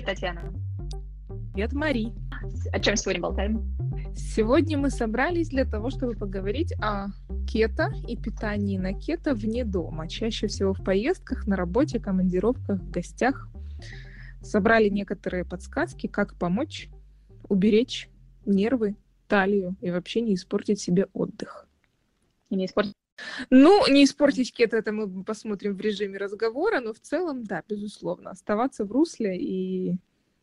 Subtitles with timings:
[0.00, 0.54] Привет, Татьяна.
[1.52, 2.14] Привет, Мари.
[2.72, 3.76] О чем сегодня болтаем?
[4.16, 7.08] Сегодня мы собрались для того, чтобы поговорить о
[7.46, 10.08] кето и питании на кето вне дома.
[10.08, 13.50] Чаще всего в поездках, на работе, командировках, в гостях.
[14.40, 16.88] Собрали некоторые подсказки, как помочь
[17.50, 18.08] уберечь
[18.46, 18.96] нервы,
[19.28, 21.68] талию и вообще не испортить себе отдых.
[22.48, 22.94] И не испортить
[23.50, 28.30] ну, не испортить кето, это мы посмотрим в режиме разговора, но в целом, да, безусловно,
[28.30, 29.96] оставаться в русле и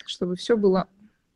[0.05, 0.87] чтобы все было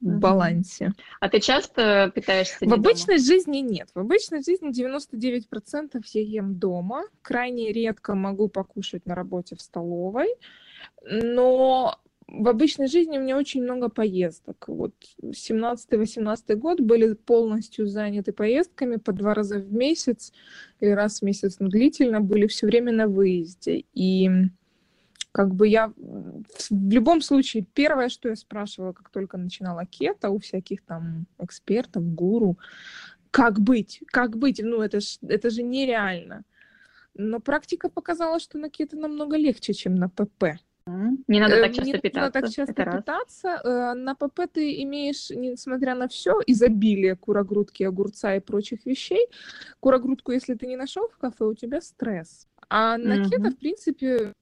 [0.02, 0.94] в балансе.
[1.20, 3.26] А ты часто питаешься В обычной дома?
[3.26, 3.90] жизни нет.
[3.94, 7.04] В обычной жизни 99% я ем дома.
[7.22, 10.30] Крайне редко могу покушать на работе в столовой.
[11.04, 12.00] Но
[12.32, 14.66] в обычной жизни у меня очень много поездок.
[14.68, 20.32] Вот 17-18 год были полностью заняты поездками по два раза в месяц
[20.80, 23.84] или раз в месяц, но длительно были все время на выезде.
[23.94, 24.30] И
[25.34, 25.94] как бы я
[26.70, 32.04] в любом случае, первое, что я спрашивала, как только начинала кето у всяких там экспертов,
[32.14, 32.58] гуру,
[33.30, 36.44] как быть, как быть, ну это, ж, это же нереально.
[37.14, 40.62] Но практика показала, что на кето намного легче, чем на ПП.
[40.86, 42.20] Не надо так часто не питаться.
[42.20, 43.62] надо так часто это питаться.
[43.64, 43.96] Раз.
[43.98, 49.28] На ПП ты имеешь, несмотря на все, изобилие курогрудки, огурца и прочих вещей.
[49.80, 52.48] Курогрудку, если ты не нашел в кафе, у тебя стресс.
[52.70, 53.30] А на угу.
[53.30, 54.34] кето, в принципе,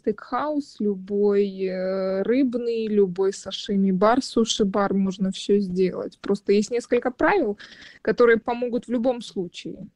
[0.00, 6.18] стейкхаус, любой э, рыбный, любой сашими-бар, суши-бар, можно все сделать.
[6.20, 7.58] Просто есть несколько правил,
[8.02, 9.88] которые помогут в любом случае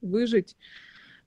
[0.00, 0.56] выжить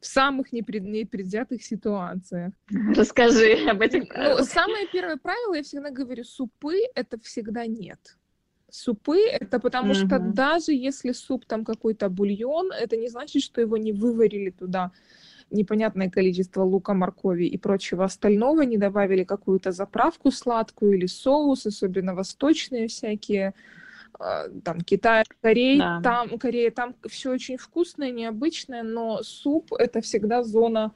[0.06, 0.84] в самых непред...
[0.84, 2.54] непредвзятых ситуациях.
[2.96, 4.40] Расскажи об этих ну, правилах.
[4.40, 8.00] Ну, самое первое правило, я всегда говорю, супы— это всегда нет.
[8.70, 10.08] Супы— это потому mm-hmm.
[10.08, 14.92] что даже если суп там какой-то бульон, это не значит, что его не выварили туда
[15.50, 22.14] непонятное количество лука, моркови и прочего остального, не добавили какую-то заправку сладкую или соус, особенно
[22.14, 23.54] восточные всякие,
[24.64, 26.02] там Китай, Корея, да.
[26.02, 30.92] там Корея, там все очень вкусное, необычное, но суп это всегда зона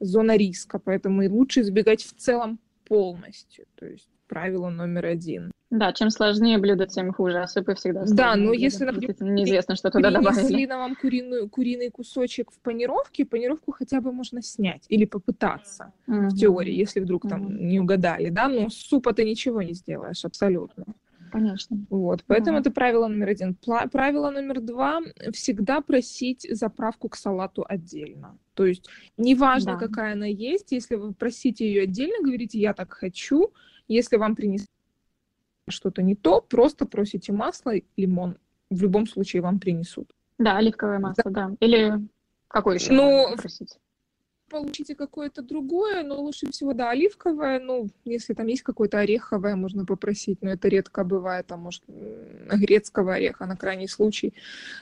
[0.00, 3.66] зона риска, поэтому и лучше избегать в целом полностью.
[3.76, 5.52] То есть правило номер один.
[5.70, 8.64] Да, чем сложнее блюдо, тем хуже, а супы всегда Да, но блюдо.
[8.64, 10.42] если, например, неизвестно, что туда добавили.
[10.42, 15.92] Если на вам куриную, куриный кусочек в панировке, панировку хотя бы можно снять или попытаться
[16.08, 16.28] угу.
[16.28, 17.52] в теории, если вдруг там угу.
[17.52, 20.86] не угадали, да, но супа ты ничего не сделаешь абсолютно.
[21.30, 21.78] Конечно.
[21.90, 22.60] Вот, поэтому угу.
[22.60, 23.56] это правило номер один.
[23.66, 25.00] Пла- правило номер два–
[25.32, 28.38] всегда просить заправку к салату отдельно.
[28.54, 29.78] То есть неважно, да.
[29.78, 33.52] какая она есть, если вы просите ее отдельно, говорите «я так хочу»,
[33.88, 34.68] если вам принесли
[35.68, 38.38] что-то не то, просто просите масло, лимон.
[38.70, 40.12] В любом случае вам принесут.
[40.38, 41.48] Да, оливковое масло, да.
[41.48, 41.56] да.
[41.60, 42.08] Или
[42.48, 43.78] какое еще ну, просить?
[44.50, 47.60] Получите какое-то другое, но лучше всего, да, оливковое.
[47.60, 53.14] Ну, если там есть какое-то ореховое, можно попросить, но это редко бывает, там, может, грецкого
[53.14, 54.34] ореха на крайний случай.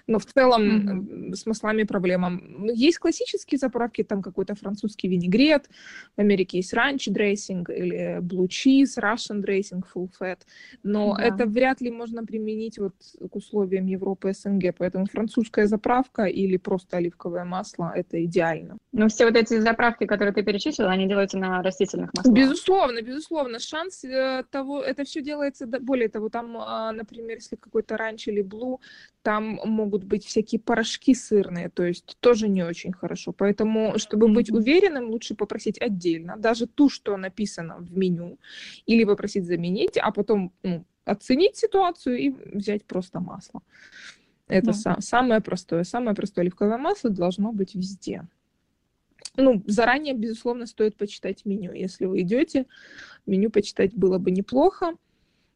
[0.07, 1.35] Но в целом mm-hmm.
[1.35, 2.41] с маслами проблема.
[2.73, 5.69] Есть классические заправки, там какой-то французский винегрет,
[6.17, 10.39] в Америке есть ранч дрессинг или blue cheese, Russian dressing, full fat,
[10.83, 11.23] но mm-hmm.
[11.23, 12.95] это вряд ли можно применить вот
[13.31, 18.79] к условиям Европы СНГ, поэтому французская заправка или просто оливковое масло— это идеально.
[18.93, 22.35] Ну, все вот эти заправки, которые ты перечислила, они делаются на растительных маслах.
[22.35, 23.59] Безусловно, безусловно.
[23.59, 28.43] Шанс э, того, это все делается, более того, там, э, например, если какой-то ранч или
[28.43, 28.81] блу,
[29.23, 33.33] там могут быть всякие порошки сырные, то есть тоже не очень хорошо.
[33.33, 38.39] Поэтому, чтобы быть уверенным, лучше попросить отдельно, даже ту, что написано в меню,
[38.87, 43.63] или попросить заменить, а потом ну, оценить ситуацию и взять просто масло.
[44.49, 44.73] Это да.
[44.73, 45.85] сам, самое простое.
[45.85, 48.27] Самое простое оливковое масло должно быть везде
[49.39, 51.73] ну, заранее, безусловно, стоит почитать меню.
[51.73, 52.67] Если вы идете,
[53.25, 54.95] меню почитать было бы неплохо.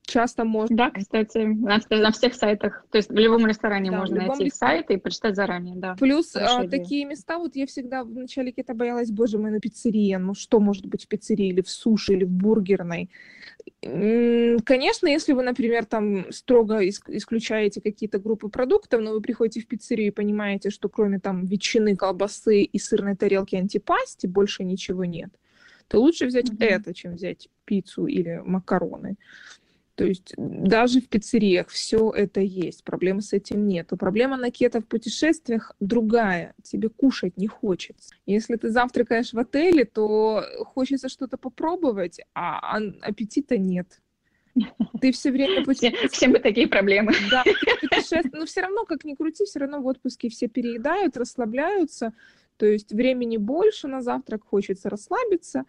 [0.04, 0.76] Часто можно...
[0.76, 2.84] Да, кстати, на, на всех сайтах.
[2.90, 4.58] То есть в любом ресторане да, можно найти месте...
[4.58, 5.94] сайт и почитать заранее, да.
[5.98, 10.14] Плюс а, такие места, вот я всегда в начале кета боялась, боже мой, на пиццерии,
[10.16, 13.10] ну что может быть в пиццерии, или в суши, или в бургерной.
[13.80, 20.08] Конечно, если вы, например, там строго исключаете какие-то группы продуктов, но вы приходите в пиццерию
[20.08, 25.30] и понимаете, что кроме там ветчины, колбасы и сырной тарелки антипасти больше ничего нет,
[25.88, 26.64] то лучше взять mm-hmm.
[26.64, 29.16] это, чем взять пиццу или макароны.
[29.94, 33.90] То есть даже в пиццериях все это есть, проблемы с этим нет.
[33.98, 38.14] Проблема на кето в путешествиях другая, тебе кушать не хочется.
[38.24, 44.00] Если ты завтракаешь в отеле, то хочется что-то попробовать, а аппетита нет.
[45.00, 46.12] Ты все время путешествуешь.
[46.12, 47.12] Всем бы такие проблемы.
[47.30, 47.44] Да,
[48.32, 52.12] но все равно, как ни крути, все равно в отпуске все переедают, расслабляются,
[52.56, 55.64] то есть времени больше на завтрак, хочется расслабиться,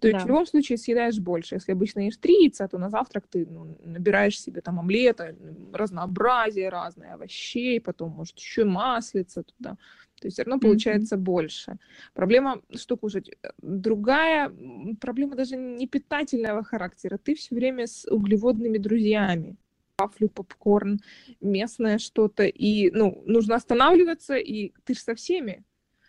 [0.00, 0.24] То есть да.
[0.24, 1.56] в любом случае съедаешь больше.
[1.56, 5.34] Если обычно ешь три яйца, то на завтрак ты ну, набираешь себе там омлета,
[5.72, 9.76] разнообразие разное овощей, потом, может, еще маслица туда.
[10.20, 11.20] То есть все равно получается mm-hmm.
[11.20, 11.78] больше.
[12.14, 13.30] Проблема, что кушать.
[13.62, 14.52] Другая
[15.00, 17.18] проблема даже не питательного характера.
[17.18, 19.56] Ты все время с углеводными друзьями.
[19.98, 21.00] Вафлю, попкорн,
[21.40, 22.44] местное что-то.
[22.44, 25.64] И, ну, нужно останавливаться, и ты же со всеми.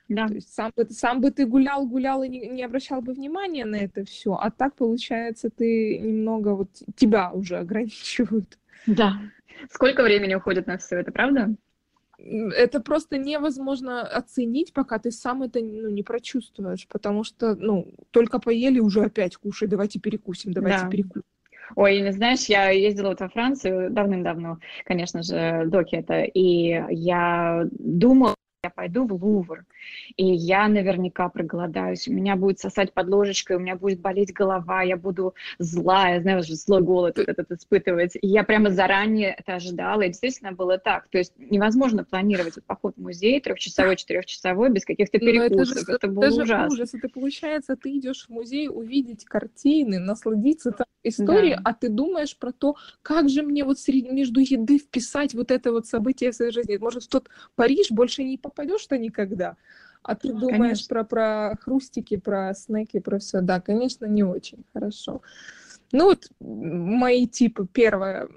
[0.09, 0.27] Да.
[0.27, 3.63] То есть сам бы, сам бы ты гулял, гулял и не, не обращал бы внимания
[3.63, 8.57] на это все, а так получается ты немного вот тебя уже ограничивают.
[8.87, 9.19] Да.
[9.69, 11.53] Сколько времени уходит на все это, правда?
[12.17, 18.39] Это просто невозможно оценить, пока ты сам это ну, не прочувствуешь, потому что, ну, только
[18.39, 20.89] поели, уже опять кушай, давайте перекусим, давайте да.
[20.89, 21.23] перекусим.
[21.75, 28.35] Ой, знаешь, я ездила вот во Францию давным-давно, конечно же, доки это, и я думала,
[28.63, 29.63] я пойду в Лувр,
[30.17, 34.81] и я наверняка проголодаюсь, у меня будет сосать под ложечкой, у меня будет болеть голова,
[34.81, 38.15] я буду злая, знаешь, злой голод этот испытывать.
[38.15, 41.07] И я прямо заранее это ожидала, и действительно было так.
[41.07, 45.77] То есть невозможно планировать поход в музей трехчасовой, четырехчасовой без каких-то перекусов.
[45.77, 46.67] Это, же, это было это ужасно.
[46.67, 46.93] ужас.
[46.93, 51.61] Это получается, ты идешь в музей увидеть картины, насладиться там историей, да.
[51.63, 55.71] а ты думаешь про то, как же мне вот среди, между еды вписать вот это
[55.71, 56.77] вот событие в своей жизни.
[56.77, 59.55] Может, в тот Париж больше не попадешь-то никогда.
[60.01, 63.41] А ты думаешь про, про хрустики, про снеки, про все.
[63.41, 65.21] Да, конечно, не очень хорошо.
[65.91, 67.67] Ну вот мои типы.
[67.71, 68.27] Первое,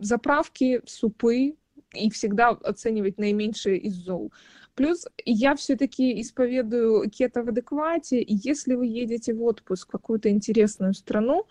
[0.00, 1.56] заправки, супы,
[1.94, 4.32] и всегда оценивать наименьшее из зол.
[4.74, 10.94] Плюс я все-таки исповедую кето в адеквате, если вы едете в отпуск в какую-то интересную
[10.94, 11.46] страну,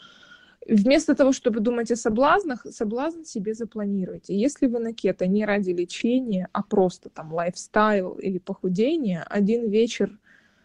[0.69, 4.35] Вместо того, чтобы думать о соблазнах, соблазн себе запланируйте.
[4.35, 10.19] Если вы на кето не ради лечения, а просто там лайфстайл или похудение, один вечер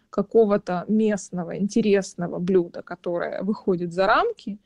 [0.09, 4.59] какого-то местного интересного блюда, которое выходит за рамки,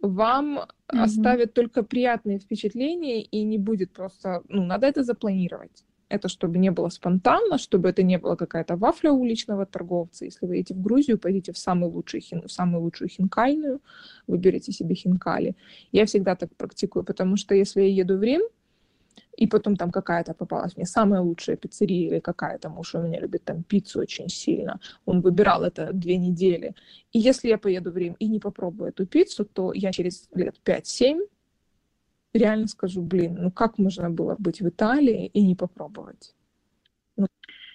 [0.00, 1.00] вам mm-hmm.
[1.00, 5.84] оставит только приятные впечатления и не будет просто, ну, надо это запланировать.
[6.08, 10.24] Это чтобы не было спонтанно, чтобы это не было какая-то вафля уличного торговца.
[10.24, 13.80] Если вы едете в Грузию, пойдите в, самый лучший в самую лучшую хинкальную,
[14.26, 15.56] выберите себе хинкали.
[15.92, 18.42] Я всегда так практикую, потому что если я еду в Рим,
[19.36, 23.44] и потом там какая-то попалась мне самая лучшая пиццерия или какая-то, муж у меня любит
[23.44, 26.74] там пиццу очень сильно, он выбирал это две недели.
[27.12, 30.56] И если я поеду в Рим и не попробую эту пиццу, то я через лет
[30.64, 31.20] 5-7
[32.36, 36.34] реально скажу, блин, ну как можно было быть в Италии и не попробовать?
[37.16, 37.26] Ну.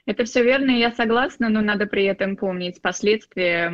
[0.07, 3.71] Это все верно, я согласна, но надо при этом помнить последствия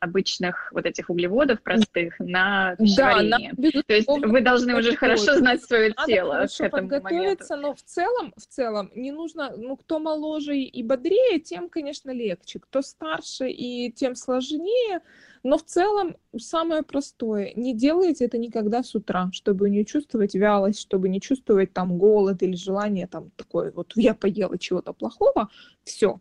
[0.00, 3.52] обычных вот этих углеводов простых на пищеварение.
[3.52, 7.56] Да, То есть вы должны уже хорошо знать свое надо тело хорошо к этому подготовиться,
[7.56, 7.68] моменту.
[7.68, 12.58] но в целом, в целом не нужно, ну кто моложе и бодрее, тем, конечно, легче.
[12.58, 15.00] Кто старше и тем сложнее,
[15.42, 20.80] но в целом самое простое, не делайте это никогда с утра, чтобы не чувствовать вялость,
[20.80, 25.48] чтобы не чувствовать там голод или желание там такое, вот я поела чего-то плохого,
[25.84, 26.20] все,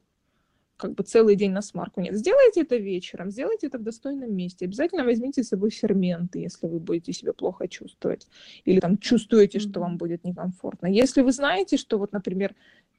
[0.81, 2.01] как бы целый день на смарку.
[2.01, 4.65] Нет, сделайте это вечером, сделайте это в достойном месте.
[4.65, 8.27] Обязательно возьмите с собой ферменты, если вы будете себя плохо чувствовать.
[8.65, 10.87] Или там чувствуете, что вам будет некомфортно.
[10.87, 12.55] Если вы знаете, что вот, например,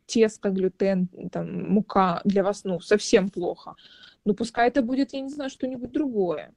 [0.06, 3.74] тесто, глютен, там, мука для вас, ну, совсем плохо,
[4.24, 6.54] ну, пускай это будет, я не знаю, что-нибудь другое.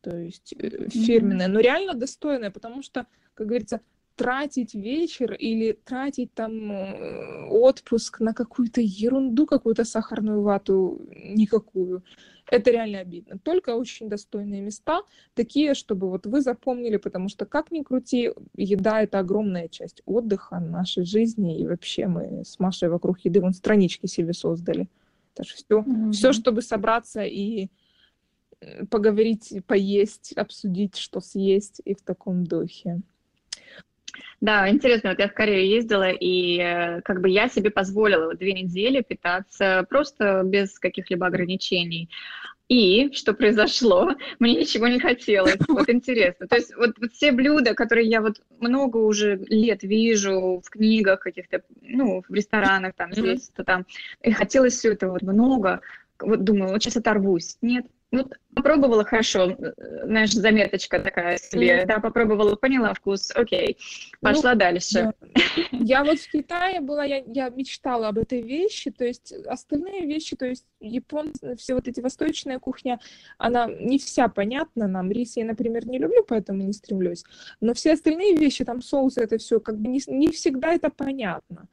[0.00, 3.80] То есть э, фирменное, но реально достойное, потому что, как говорится,
[4.16, 12.02] тратить вечер или тратить там э, отпуск на какую-то ерунду, какую-то сахарную вату, никакую.
[12.50, 13.38] Это реально обидно.
[13.38, 15.02] Только очень достойные места,
[15.34, 20.60] такие, чтобы вот вы запомнили, потому что как ни крути, еда— это огромная часть отдыха
[20.60, 24.88] нашей жизни, и вообще мы с Машей вокруг еды вон странички себе создали.
[25.36, 26.12] Так что все, mm-hmm.
[26.12, 27.68] все, чтобы собраться и
[28.60, 33.02] э, поговорить, поесть, обсудить, что съесть, и в таком духе.
[34.40, 38.54] Да, интересно, вот я в Корею ездила, и э, как бы я себе позволила две
[38.54, 42.08] недели питаться просто без каких-либо ограничений.
[42.68, 44.14] И что произошло?
[44.38, 45.56] Мне ничего не хотелось.
[45.68, 46.48] Вот интересно.
[46.48, 51.20] То есть вот, вот все блюда, которые я вот много уже лет вижу в книгах
[51.20, 53.86] каких-то, ну, в ресторанах там, здесь, то там,
[54.22, 55.80] и хотелось все это вот много.
[56.18, 57.58] Вот думаю, вот сейчас оторвусь.
[57.60, 59.72] Нет, ну, попробовала хорошо, э,
[60.04, 61.86] знаешь, заметочка такая себе, mm.
[61.86, 63.76] да, попробовала, поняла вкус, окей,
[64.20, 65.12] пошла ну, дальше.
[65.22, 65.32] Да.
[65.72, 70.36] Я вот в Китае была, я, я мечтала об этой вещи, то есть остальные вещи,
[70.36, 72.98] то есть японцы, все вот эти восточная кухня,
[73.38, 77.24] она не вся понятна нам, рис я, например, не люблю, поэтому не стремлюсь,
[77.60, 81.68] но все остальные вещи, там соусы, это все, как бы не, не всегда это понятно.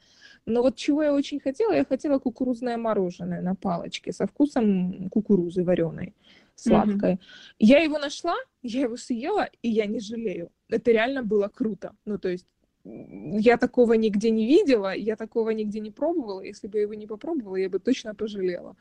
[0.46, 5.64] Но вот чего я очень хотела, я хотела кукурузное мороженое на палочке со вкусом кукурузы
[5.64, 6.14] вареной.
[6.56, 7.14] сладкое.
[7.14, 7.56] Mm-hmm.
[7.60, 10.52] Я его нашла, я его съела, и я не жалею.
[10.70, 11.96] Это реально было круто.
[12.06, 12.48] Ну, то есть
[12.84, 16.42] я такого нигде не видела, я такого нигде не пробовала.
[16.42, 18.76] Если бы я его не попробовала, я бы точно пожалела.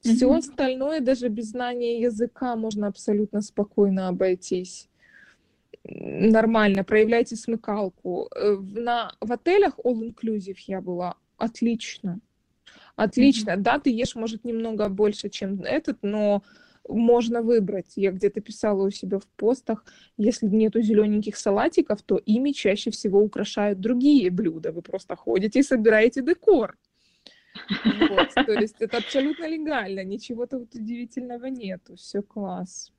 [0.00, 0.38] Все mm-hmm.
[0.38, 4.89] остальное, даже без знания языка, можно абсолютно спокойно обойтись.
[5.84, 8.28] Нормально, проявляйте смыкалку.
[8.34, 12.20] Э, на, в отелях All Inclusive я была отлично.
[12.96, 13.52] Отлично.
[13.52, 13.62] Mm-hmm.
[13.62, 16.42] Да, ты ешь, может, немного больше, чем этот, но
[16.86, 17.92] можно выбрать.
[17.96, 19.84] Я где-то писала у себя в постах,
[20.18, 24.72] если нету зелененьких салатиков, то ими чаще всего украшают другие блюда.
[24.72, 26.76] Вы просто ходите и собираете декор.
[27.84, 32.92] Вот, то есть это абсолютно легально, ничего тут удивительного нету, все класс.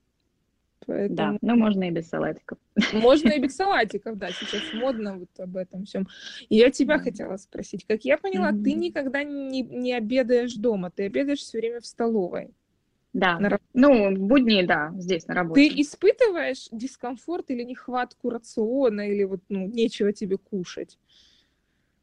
[0.86, 1.16] Поэтому...
[1.16, 2.58] Да, ну можно и без салатиков.
[2.94, 6.08] Можно и без салатиков, да, сейчас модно вот об этом всем.
[6.50, 7.00] И я тебя mm-hmm.
[7.00, 8.64] хотела спросить, как я поняла, mm-hmm.
[8.64, 12.52] ты никогда не, не обедаешь дома, ты обедаешь все время в столовой.
[13.14, 13.60] Да, на...
[13.74, 15.70] ну, будни, да, здесь на работе.
[15.70, 20.98] Ты испытываешь дискомфорт или нехватку рациона, или вот, ну, нечего тебе кушать?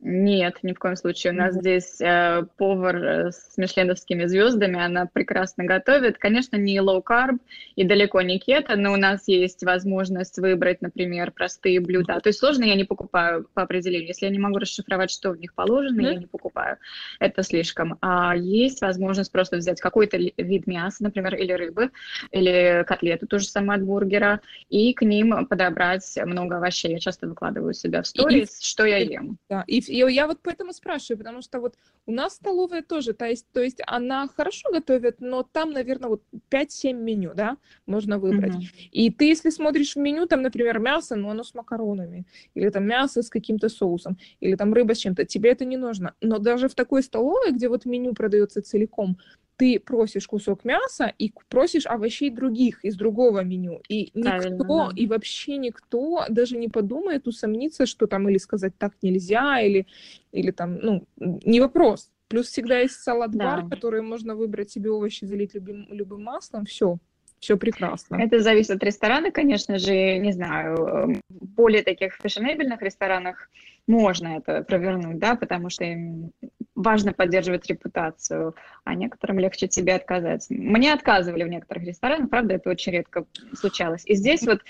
[0.01, 1.33] Нет, ни в коем случае.
[1.33, 1.61] У нас mm-hmm.
[1.61, 6.19] здесь э, повар э, с мишленовскими звездами, она прекрасно готовит.
[6.19, 7.39] Конечно, не low-carb
[7.75, 12.21] и далеко не кето, но у нас есть возможность выбрать, например, простые блюда.
[12.21, 14.07] То есть сложно я не покупаю по определению.
[14.07, 16.13] Если я не могу расшифровать, что в них положено, mm-hmm.
[16.13, 16.77] я не покупаю.
[17.19, 17.99] Это слишком.
[18.01, 21.91] А есть возможность просто взять какой-то вид мяса, например, или рыбы,
[22.31, 26.93] или котлету, тоже самое от бургера, и к ним подобрать много овощей.
[26.93, 29.39] Я часто выкладываю себя в сторис, что я ем.
[29.49, 31.75] Да, и и я вот поэтому спрашиваю, потому что вот
[32.07, 36.23] у нас столовая тоже, то есть, то есть она хорошо готовит, но там, наверное, вот
[36.51, 38.55] 5-7 меню, да, можно выбрать.
[38.55, 38.89] Mm-hmm.
[38.93, 42.87] И ты, если смотришь в меню, там, например, мясо, но оно с макаронами, или там
[42.87, 46.15] мясо с каким-то соусом, или там рыба с чем-то, тебе это не нужно.
[46.21, 49.19] Но даже в такой столовой, где вот меню продается целиком,
[49.59, 53.83] ты просишь кусок мяса и просишь овощей других из другого меню.
[53.89, 54.91] И никто, да.
[54.95, 59.87] и вообще никто даже не подумает усомниться, что там или сказать так нельзя, или,
[60.31, 62.11] или там, ну, не вопрос.
[62.29, 63.69] Плюс всегда есть салат-бар, да.
[63.69, 66.99] который можно выбрать себе овощи, залить любым, любым маслом, все,
[67.41, 68.17] все прекрасно.
[68.17, 73.51] Это зависит от ресторана, конечно же, не знаю, эм, более таких фешенебельных ресторанах
[73.89, 76.31] можно это провернуть, да, потому что им
[76.79, 78.55] важно поддерживать репутацию,
[78.85, 80.47] а некоторым легче тебе отказать.
[80.49, 84.05] Мне отказывали в некоторых ресторанах, правда, это очень редко случалось.
[84.07, 84.61] И здесь вот,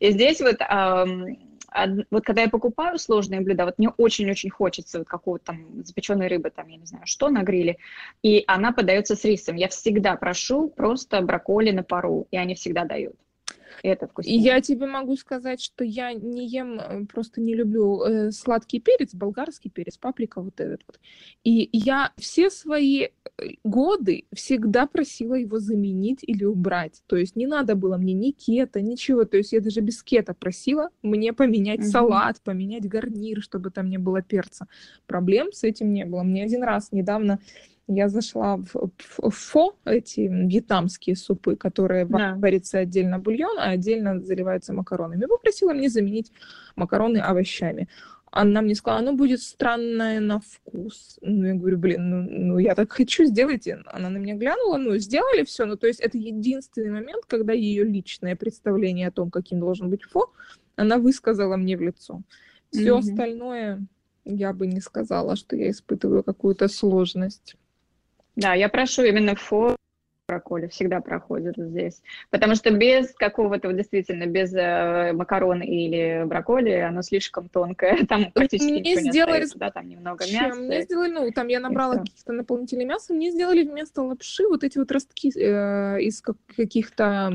[0.00, 1.36] и здесь вот, эм,
[2.10, 6.50] вот когда я покупаю сложные блюда, вот мне очень-очень хочется вот какого-то там запеченной рыбы,
[6.50, 7.76] там, я не знаю, что на гриле,
[8.22, 9.56] и она подается с рисом.
[9.56, 13.16] Я всегда прошу просто брокколи на пару, и они всегда дают
[13.82, 14.38] это вкуснее.
[14.40, 19.14] Я тебе могу сказать, что я не ем, э, просто не люблю э, сладкий перец,
[19.14, 21.00] болгарский перец, паприка вот этот вот.
[21.44, 23.08] И я все свои э,
[23.64, 27.02] годы всегда просила его заменить или убрать.
[27.06, 29.24] То есть не надо было мне ни кета, ничего.
[29.24, 31.88] То есть я даже без кета просила мне поменять угу.
[31.88, 34.66] салат, поменять гарнир, чтобы там не было перца.
[35.06, 36.22] Проблем с этим не было.
[36.22, 37.38] Мне один раз недавно
[37.88, 42.34] я зашла в, в фо, эти вьетнамские супы, которые да.
[42.36, 45.26] варятся отдельно бульон, а отдельно заливаются макаронами.
[45.26, 46.30] Попросила мне заменить
[46.76, 47.88] макароны овощами.
[48.30, 51.18] Она мне сказала, оно будет странное на вкус.
[51.22, 53.82] Ну, я говорю, блин, ну, ну я так хочу, сделайте.
[53.86, 55.64] Она на меня глянула, ну, сделали все.
[55.64, 60.02] Ну, то есть это единственный момент, когда ее личное представление о том, каким должен быть
[60.04, 60.30] фо,
[60.76, 62.20] она высказала мне в лицо.
[62.70, 62.98] Все mm-hmm.
[62.98, 63.86] остальное
[64.26, 67.56] я бы не сказала, что я испытываю какую-то сложность.
[68.38, 69.74] Да, я прошу именно фо
[70.28, 72.02] брокколи всегда проходит здесь.
[72.30, 78.70] Потому что без какого-то, действительно, без э, макарон или брокколи, оно слишком тонкое, там практически
[78.70, 80.60] мне ничего сделали, не остается, да, там немного мяса.
[80.60, 84.78] Мне сделали, ну, там я набрала каких-то наполнителей мяса, мне сделали вместо лапши вот эти
[84.78, 87.34] вот ростки э, из каких-то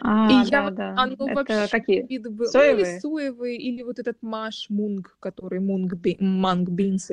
[0.00, 0.94] а, и да, я, да.
[0.98, 2.06] Оно Это вообще какие?
[2.06, 2.96] Вид был, соевые?
[2.96, 7.10] или соевые, или вот этот маш мунг, который мунг, би, манг бинс,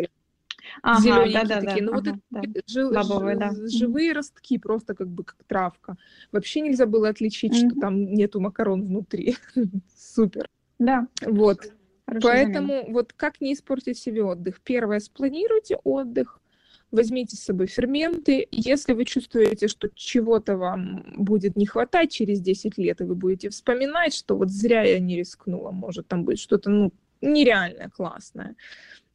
[0.82, 1.86] ага, зелененькие да, да, такие.
[1.86, 2.62] Да, ну ага, вот это да.
[2.68, 3.52] жив, Бобовые, да.
[3.68, 5.98] живые ростки, просто как бы как травка.
[6.32, 7.70] Вообще нельзя было отличить, mm-hmm.
[7.70, 9.36] что там нету макарон внутри.
[9.96, 10.50] Супер.
[10.80, 11.08] Да.
[11.22, 11.72] Вот.
[12.08, 12.94] Хорошо Поэтому замена.
[12.94, 14.62] вот как не испортить себе отдых?
[14.62, 16.40] Первое, спланируйте отдых,
[16.92, 18.48] возьмите с собой ферменты.
[18.52, 23.50] Если вы чувствуете, что чего-то вам будет не хватать через 10 лет, и вы будете
[23.50, 28.56] вспоминать, что вот зря я не рискнула, может, там будет что-то, ну, нереальное, классное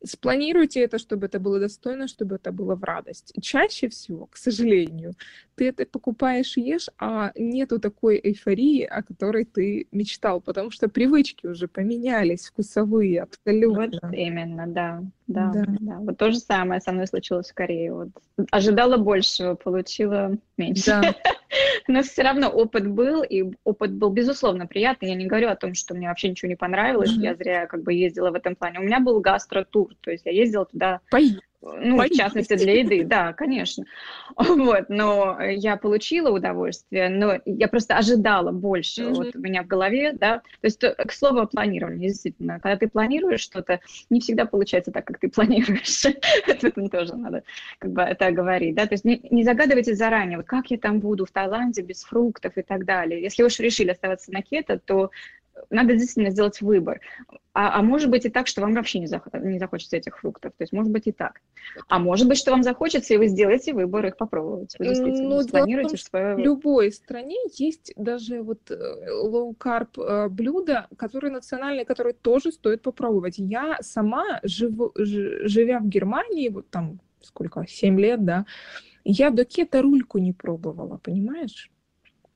[0.05, 3.33] спланируйте это, чтобы это было достойно, чтобы это было в радость.
[3.41, 5.13] Чаще всего, к сожалению,
[5.55, 10.89] ты это покупаешь и ешь, а нету такой эйфории, о которой ты мечтал, потому что
[10.89, 14.01] привычки уже поменялись, вкусовые, абсолютно.
[14.03, 15.03] Вот именно, да.
[15.31, 15.65] Да, да.
[15.79, 15.97] да.
[16.01, 17.95] Вот то же самое со мной случилось в Корее.
[17.95, 18.09] Вот
[18.51, 20.87] ожидала большего, получила меньше.
[20.87, 21.15] Да.
[21.89, 25.11] Но все равно опыт был, и опыт был, безусловно, приятный.
[25.11, 27.23] Я не говорю о том, что мне вообще ничего не понравилось, mm-hmm.
[27.23, 28.81] я зря как бы ездила в этом плане.
[28.81, 31.01] У меня был гастротур, то есть я ездила туда...
[31.11, 33.85] Поехали ну, в частности, для еды, да, конечно.
[34.37, 39.03] Вот, но я получила удовольствие, но я просто ожидала больше.
[39.03, 39.15] Mm-hmm.
[39.15, 40.39] Вот у меня в голове, да.
[40.39, 44.91] То есть, э, к слову о планировании, действительно, когда ты планируешь что-то, не всегда получается
[44.91, 46.03] так, как ты планируешь.
[46.03, 47.43] В этом тоже надо
[47.79, 48.87] как бы это говорить, да.
[48.87, 52.57] То есть не, не загадывайте заранее, вот как я там буду в Таиланде без фруктов
[52.57, 53.21] и так далее.
[53.21, 55.11] Если вы уж решили оставаться на кето, то
[55.71, 57.01] надо действительно сделать выбор.
[57.53, 60.53] А, а может быть и так, что вам вообще не, зах не захочется этих фруктов.
[60.57, 61.41] То есть может быть и так.
[61.89, 64.77] А может быть, что вам захочется, и вы сделаете выбор их попробовать.
[64.79, 66.37] Вы действительно ну, спланируете свое...
[66.37, 68.75] В любой стране есть даже вот э,
[69.25, 73.35] low-carb э, блюда, которые национальные, которые тоже стоит попробовать.
[73.39, 78.47] Я сама, живу, живя в Германии, вот там сколько, 7 лет, да,
[79.05, 81.71] я до кета рульку не пробовала, понимаешь?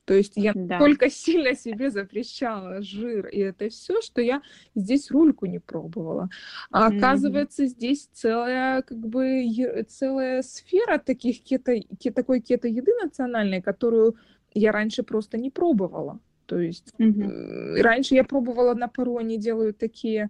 [0.05, 0.79] То есть я да.
[0.79, 4.41] только сильно себе запрещала жир и это все, что я
[4.75, 6.29] здесь рульку не пробовала.
[6.71, 6.97] А mm-hmm.
[6.97, 11.73] оказывается, здесь целая как бы целая сфера таких кето,
[12.13, 14.15] такой кето-еды национальной, которую
[14.53, 16.19] я раньше просто не пробовала.
[16.45, 17.81] То есть mm-hmm.
[17.81, 20.29] раньше я пробовала на пару, они делают такие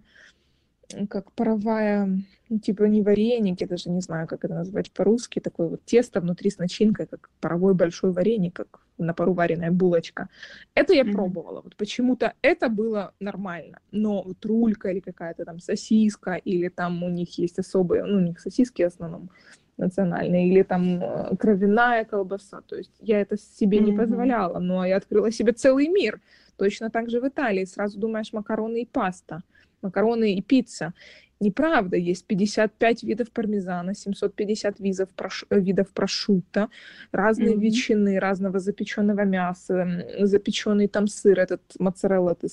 [1.10, 2.22] как паровая,
[2.62, 6.48] типа не вареник, я даже не знаю, как это назвать по-русски, такое вот тесто внутри
[6.48, 10.28] с начинкой, как паровой большой вареник, как на пару вареная булочка.
[10.74, 11.12] Это я mm-hmm.
[11.12, 11.60] пробовала.
[11.62, 13.78] Вот почему-то это было нормально.
[13.92, 18.20] Но вот рулька или какая-то там сосиска, или там у них есть особые, ну, у
[18.20, 19.30] них сосиски в основном
[19.76, 22.62] национальные, или там э, кровяная колбаса.
[22.62, 23.84] То есть я это себе mm-hmm.
[23.84, 26.20] не позволяла, но я открыла себе целый мир.
[26.56, 27.64] Точно так же в Италии.
[27.64, 29.42] Сразу думаешь макароны и паста
[29.82, 30.94] макароны и пицца.
[31.38, 35.44] Неправда, есть 55 видов пармезана, 750 видов, прош...
[35.50, 36.70] видов прошутто,
[37.12, 37.60] разные mm-hmm.
[37.60, 42.48] ветчины, разного запеченного мяса, запеченный там сыр, этот моцарелла, это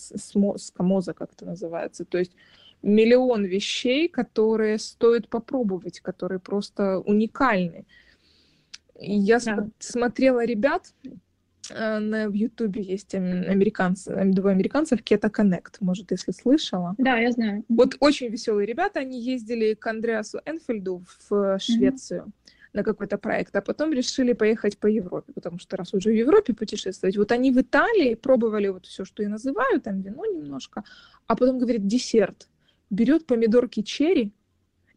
[0.58, 2.04] скамоза, как это называется.
[2.04, 2.34] То есть
[2.82, 7.86] миллион вещей, которые стоит попробовать, которые просто уникальны.
[9.00, 9.70] Я да.
[9.80, 11.10] смотрела ребят, Э,
[11.70, 16.96] на в Ютубе есть американцы, двое американцев, Кета Connect, может, если слышала.
[16.98, 17.64] Да, я знаю.
[17.70, 22.24] Вот очень веселые ребята, они ездили к Андреасу Энфельду в Швецию.
[22.24, 22.32] Mm-hmm
[22.74, 26.54] на какой-то проект, а потом решили поехать по Европе, потому что раз уже в Европе
[26.54, 30.84] путешествовать, вот они в Италии пробовали вот все, что я называю, там вино немножко,
[31.28, 32.50] а потом, говорит, десерт.
[32.90, 34.34] Берет помидорки черри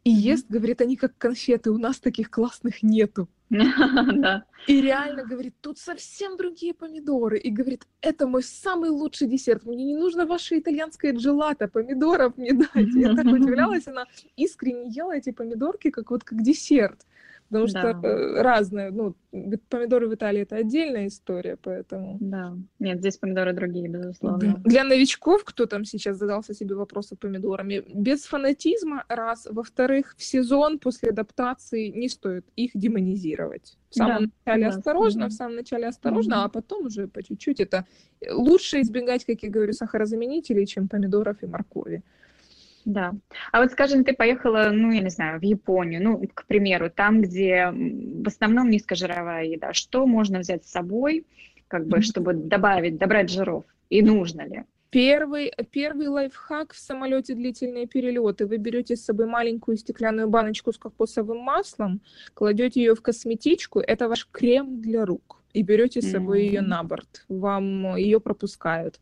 [0.06, 3.28] и ест, говорит, они как конфеты, у нас таких классных нету.
[3.50, 7.40] И реально говорит, тут совсем другие помидоры.
[7.40, 9.64] И говорит, это мой самый лучший десерт.
[9.64, 12.94] Мне не нужно ваше итальянское джелато, помидоров мне дать.
[12.94, 14.04] Я так удивлялась, она
[14.36, 17.04] искренне ела эти помидорки, как вот как десерт.
[17.48, 17.80] Потому да.
[17.80, 19.14] что э, разные, ну,
[19.68, 22.18] помидоры в Италии это отдельная история, поэтому.
[22.20, 22.56] Да.
[22.80, 24.38] Нет, здесь помидоры другие, безусловно.
[24.38, 24.60] Да.
[24.64, 29.46] Для новичков, кто там сейчас задался себе вопросом помидорами, без фанатизма, раз.
[29.48, 33.78] Во-вторых, в сезон после адаптации не стоит их демонизировать.
[33.90, 35.28] В самом да, начале да, осторожно, да.
[35.28, 36.44] в самом начале осторожно, mm-hmm.
[36.44, 37.86] а потом уже по чуть-чуть это
[38.28, 42.02] лучше избегать, как я говорю, сахарозаменителей, чем помидоров и моркови.
[42.86, 43.14] Да.
[43.50, 47.20] А вот, скажем, ты поехала, ну, я не знаю, в Японию, ну, к примеру, там,
[47.20, 49.72] где в основном низкожировая еда.
[49.72, 51.26] Что можно взять с собой,
[51.66, 53.64] как бы, чтобы добавить, добрать жиров?
[53.90, 54.64] И нужно ли?
[54.90, 58.46] Первый, первый лайфхак в самолете длительные перелеты.
[58.46, 62.00] Вы берете с собой маленькую стеклянную баночку с кокосовым маслом,
[62.34, 66.46] кладете ее в косметичку, это ваш крем для рук, и берете с собой mm-hmm.
[66.46, 67.24] ее на борт.
[67.28, 69.00] Вам ее пропускают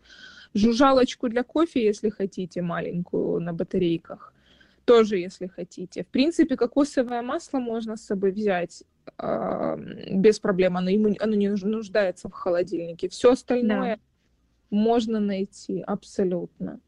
[0.55, 4.33] жужжалочку для кофе, если хотите, маленькую на батарейках.
[4.85, 6.05] Тоже, если хотите.
[6.05, 8.85] В принципе, кокосовое масло можно с собой взять
[9.19, 9.77] э,
[10.13, 10.77] без проблем.
[10.77, 13.09] Оно, ему, оно не нуждается в холодильнике.
[13.09, 14.03] Все остальное да.
[14.71, 16.81] можно найти абсолютно.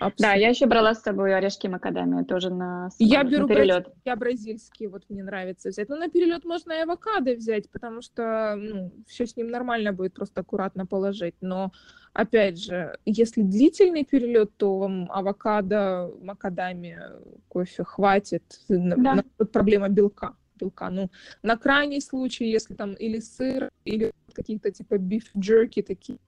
[0.00, 0.26] Абсолютно.
[0.26, 3.84] Да, я еще брала с собой орешки макадамия тоже на, я беру на перелет.
[3.84, 5.88] Бразиль, я бразильские, вот мне нравится взять.
[5.90, 10.14] Но на перелет можно и авокадо взять, потому что ну, все с ним нормально будет,
[10.14, 11.34] просто аккуратно положить.
[11.42, 11.70] Но
[12.14, 17.12] опять же, если длительный перелет, то вам авокадо, макадамия,
[17.48, 18.42] кофе хватит.
[18.68, 19.22] Да.
[19.52, 20.90] Проблема белка белка.
[20.90, 21.10] Ну,
[21.42, 26.18] на крайний случай, если там или сыр, или какие-то типа jerky такие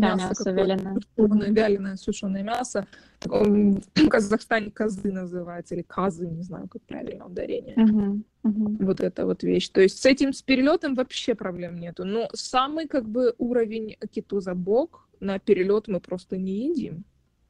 [0.00, 0.98] да, мясо, мясо вяленое.
[1.16, 2.86] Сушеное, вяленое сушеное мясо.
[3.24, 7.74] В Казахстане козы называется, или казы, не знаю, как правильно ударение.
[7.76, 8.84] Uh-huh, uh-huh.
[8.84, 9.68] Вот эта вот вещь.
[9.70, 12.04] То есть с этим, с перелетом вообще проблем нету.
[12.04, 17.04] Но самый как бы уровень кетоза бок на перелет мы просто не едим.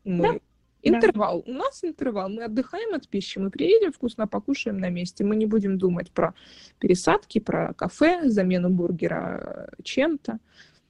[0.04, 0.38] Мы, да.
[0.82, 1.42] Интервал.
[1.44, 1.52] Да.
[1.52, 2.28] У нас интервал.
[2.28, 5.24] Мы отдыхаем от пищи, мы приедем, вкусно покушаем на месте.
[5.24, 6.34] Мы не будем думать про
[6.78, 10.38] пересадки, про кафе, замену бургера чем-то.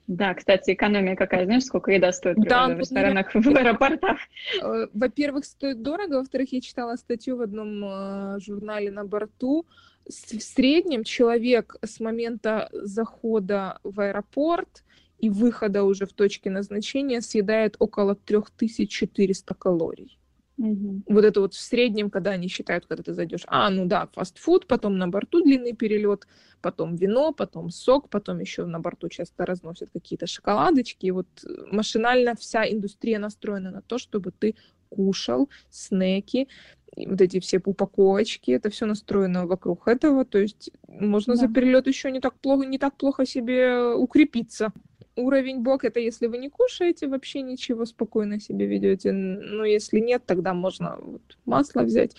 [0.06, 4.18] Да, кстати, экономия какая, знаешь, сколько еда стоит да, в ресторанах, в аэропортах?
[4.62, 9.66] Э, во-первых, стоит дорого, во-вторых, я читала статью в одном э, журнале на борту.
[10.04, 14.84] В среднем человек с момента захода в аэропорт
[15.18, 20.18] и выхода уже в точке назначения съедает около 3400 калорий.
[20.58, 21.02] Угу.
[21.08, 24.66] Вот это вот в среднем, когда они считают, когда ты зайдешь, а, ну да, фастфуд,
[24.66, 26.26] потом на борту длинный перелет,
[26.62, 31.06] потом вино, потом сок, потом еще на борту часто разносят какие-то шоколадочки.
[31.06, 31.26] И вот
[31.70, 34.54] машинально вся индустрия настроена на то, чтобы ты
[34.88, 36.48] кушал снеки,
[36.96, 41.40] вот эти все упаковочки, это все настроено вокруг этого, то есть можно да.
[41.40, 44.72] за перелет еще не так плохо, не так плохо себе укрепиться
[45.16, 49.12] уровень бок это если вы не кушаете вообще ничего, спокойно себе ведете.
[49.12, 52.14] Но если нет, тогда можно вот масло взять.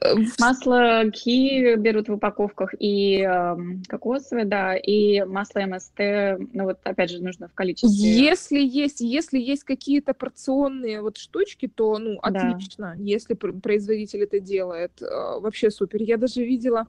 [0.00, 3.56] Э, масло ки берут в упаковках и э,
[3.88, 5.98] кокосовое, да, и масло МСТ,
[6.52, 7.90] ну вот опять же нужно в количестве.
[7.90, 13.02] Если есть, если есть какие-то порционные вот штучки, то ну отлично, да.
[13.02, 15.06] если производитель это делает, э,
[15.40, 16.02] вообще супер.
[16.02, 16.86] Я даже видела,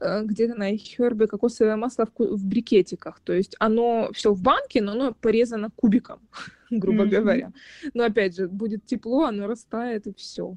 [0.00, 3.20] Э, где-то на Хербе кокосовое масло в, в брикетиках.
[3.20, 6.20] То есть оно все в банке, но оно порезано кубиком,
[6.70, 7.20] грубо mm-hmm.
[7.20, 7.52] говоря.
[7.94, 10.56] Но опять же, будет тепло, оно растает и все.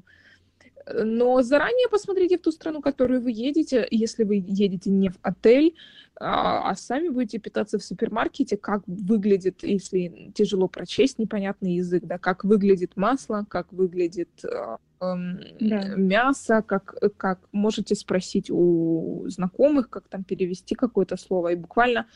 [0.94, 5.18] Но заранее посмотрите в ту страну, в которую вы едете, если вы едете не в
[5.22, 5.74] отель,
[6.20, 12.18] а, а сами будете питаться в супермаркете, как выглядит, если тяжело прочесть непонятный язык, да,
[12.18, 15.94] как выглядит масло, как выглядит а, эм, да.
[15.96, 21.52] мясо, как, как можете спросить у знакомых, как там перевести какое-то слово.
[21.52, 22.06] И буквально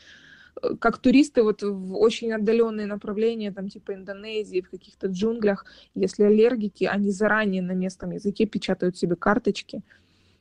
[0.79, 6.85] как туристы вот в очень отдаленные направления, там типа Индонезии, в каких-то джунглях, если аллергики,
[6.85, 9.81] они заранее на местном языке печатают себе карточки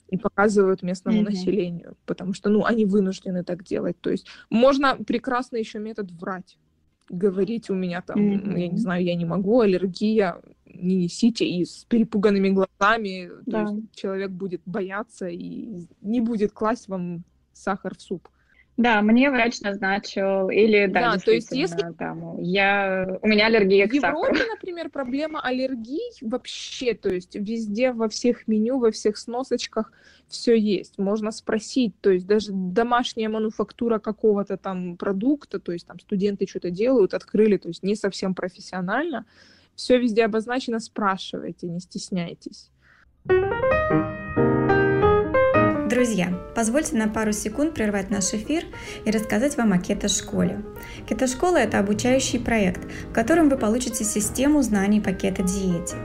[0.09, 1.31] и показывают местному mm-hmm.
[1.31, 3.97] населению, потому что, ну, они вынуждены так делать.
[4.01, 6.59] То есть можно прекрасно еще метод врать
[7.09, 8.59] говорить у меня там, mm-hmm.
[8.59, 13.67] я не знаю, я не могу, аллергия, не несите, и с перепуганными глазами, да.
[13.67, 18.29] то есть человек будет бояться и не будет класть вам сахар в суп.
[18.79, 23.87] Да, мне врач назначил, или да, да то есть если там, я, у меня аллергия
[23.87, 24.23] к сахару.
[24.23, 29.93] В Европе, например, проблема аллергий вообще, то есть везде, во всех меню, во всех сносочках
[30.27, 30.99] все есть.
[30.99, 36.71] Можно спросить, то есть даже домашняя мануфактура какого-то там продукта, то есть там студенты что-то
[36.71, 39.27] делают, открыли, то есть не совсем профессионально,
[39.75, 42.71] все везде обозначено, спрашивайте, не стесняйтесь.
[45.93, 48.65] Друзья, позвольте на пару секунд прервать наш эфир
[49.05, 50.63] и рассказать вам о кето-школе.
[51.07, 55.97] Кето-школа– это обучающий проект, в котором вы получите систему знаний по кето-диете.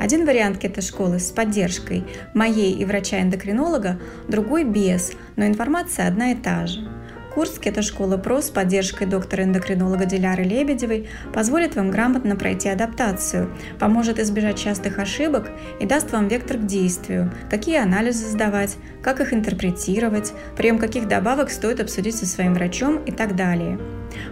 [0.00, 2.02] Один вариант кето-школы с поддержкой
[2.34, 6.80] моей и врача-эндокринолога, другой без, но информация одна и та же–
[7.36, 14.58] Курс «Кето-школа ПРО» с поддержкой доктора-эндокринолога Диляры Лебедевой позволит вам грамотно пройти адаптацию, поможет избежать
[14.58, 20.78] частых ошибок и даст вам вектор к действию, какие анализы сдавать, как их интерпретировать, прием
[20.78, 23.78] каких добавок стоит обсудить со своим врачом и так далее.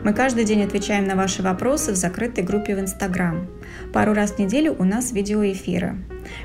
[0.03, 3.47] Мы каждый день отвечаем на ваши вопросы в закрытой группе в Инстаграм.
[3.93, 5.99] Пару раз в неделю у нас видеоэфиры.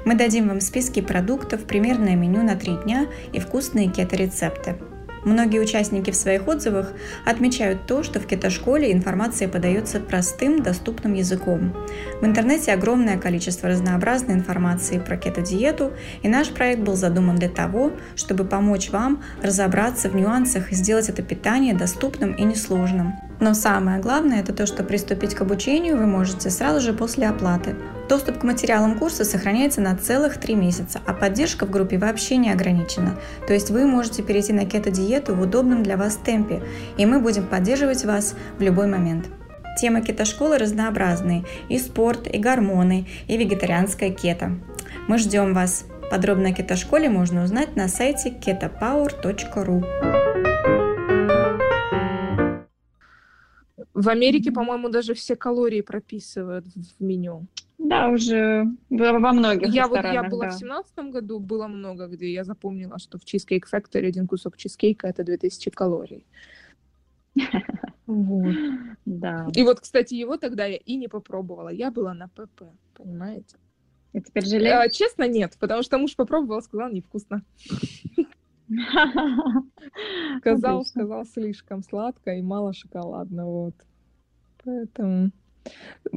[0.04, 4.76] Мы дадим вам списки продуктов, примерное меню на три дня и вкусные кето-рецепты.
[5.24, 6.94] Многие участники в своих отзывах
[7.26, 11.76] отмечают то, что в кетошколе информация подается простым, доступным языком.
[12.22, 17.92] В интернете огромное количество разнообразной информации про кето-диету, и наш проект был задуман для того,
[18.16, 23.29] чтобы помочь вам разобраться в нюансах и сделать это питание доступным и несложным.
[23.40, 27.76] Но самое главное– это то, что приступить к обучению вы можете сразу же после оплаты.
[28.10, 32.52] Доступ к материалам курса сохраняется на целых три месяца, а поддержка в группе вообще не
[32.52, 33.18] ограничена.
[33.48, 36.62] То есть вы можете перейти на кето-диету в удобном для вас темпе,
[36.98, 39.28] и мы будем поддерживать вас в любой момент.
[39.80, 44.52] Темы кето-школы разнообразные– и спорт, и гормоны, и вегетарианская кето.
[45.08, 45.86] Мы ждем вас!
[46.12, 50.49] Подробно о кето-школе можно узнать на сайте ketopower.ru.
[54.00, 57.48] В Америке, по-моему, даже все калории прописывают в меню.
[57.78, 60.52] Да, уже во многих я вот Я была да.
[60.52, 65.08] в семнадцатом году, было много, где я запомнила, что в Cheesecake Factory один кусок чизкейка—
[65.10, 66.26] это 2000 калорий.
[68.08, 68.56] Вот.
[69.06, 69.48] Да.
[69.54, 71.70] И вот, кстати, его тогда я и не попробовала.
[71.70, 73.58] Я была на ПП, понимаете?
[74.14, 74.68] И теперь?
[74.68, 77.44] А, честно, нет, потому что муж попробовал, сказал, невкусно.
[80.40, 83.74] Сказал, сказал, слишком сладко и мало шоколадно, вот.
[84.70, 85.32] Поэтому...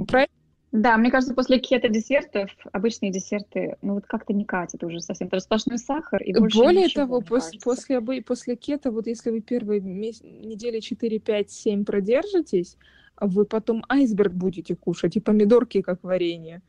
[0.07, 0.33] Проект
[0.73, 5.29] Да, мне кажется, после кето-десертов обычные десерты, ну вот как-то не катят уже совсем.
[5.29, 7.59] Это сплошной сахар и больше Более ничего, того, мне пос- кажется.
[7.65, 12.77] после, обы- после кето, вот если вы первые мес- недели 4, 5, 7 продержитесь,
[13.21, 16.61] вы потом айсберг будете кушать и помидорки как варенье.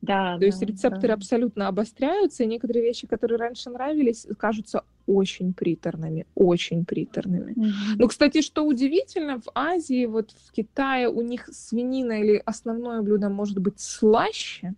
[0.00, 1.14] Да, То есть да, рецепторы да.
[1.14, 7.52] абсолютно обостряются, и некоторые вещи, которые раньше нравились, кажутся очень приторными, очень приторными.
[7.56, 7.72] Мгм.
[7.98, 13.28] Ну, кстати, что удивительно, в Азии, вот в Китае у них свинина или основное блюдо
[13.28, 14.74] может быть слаще,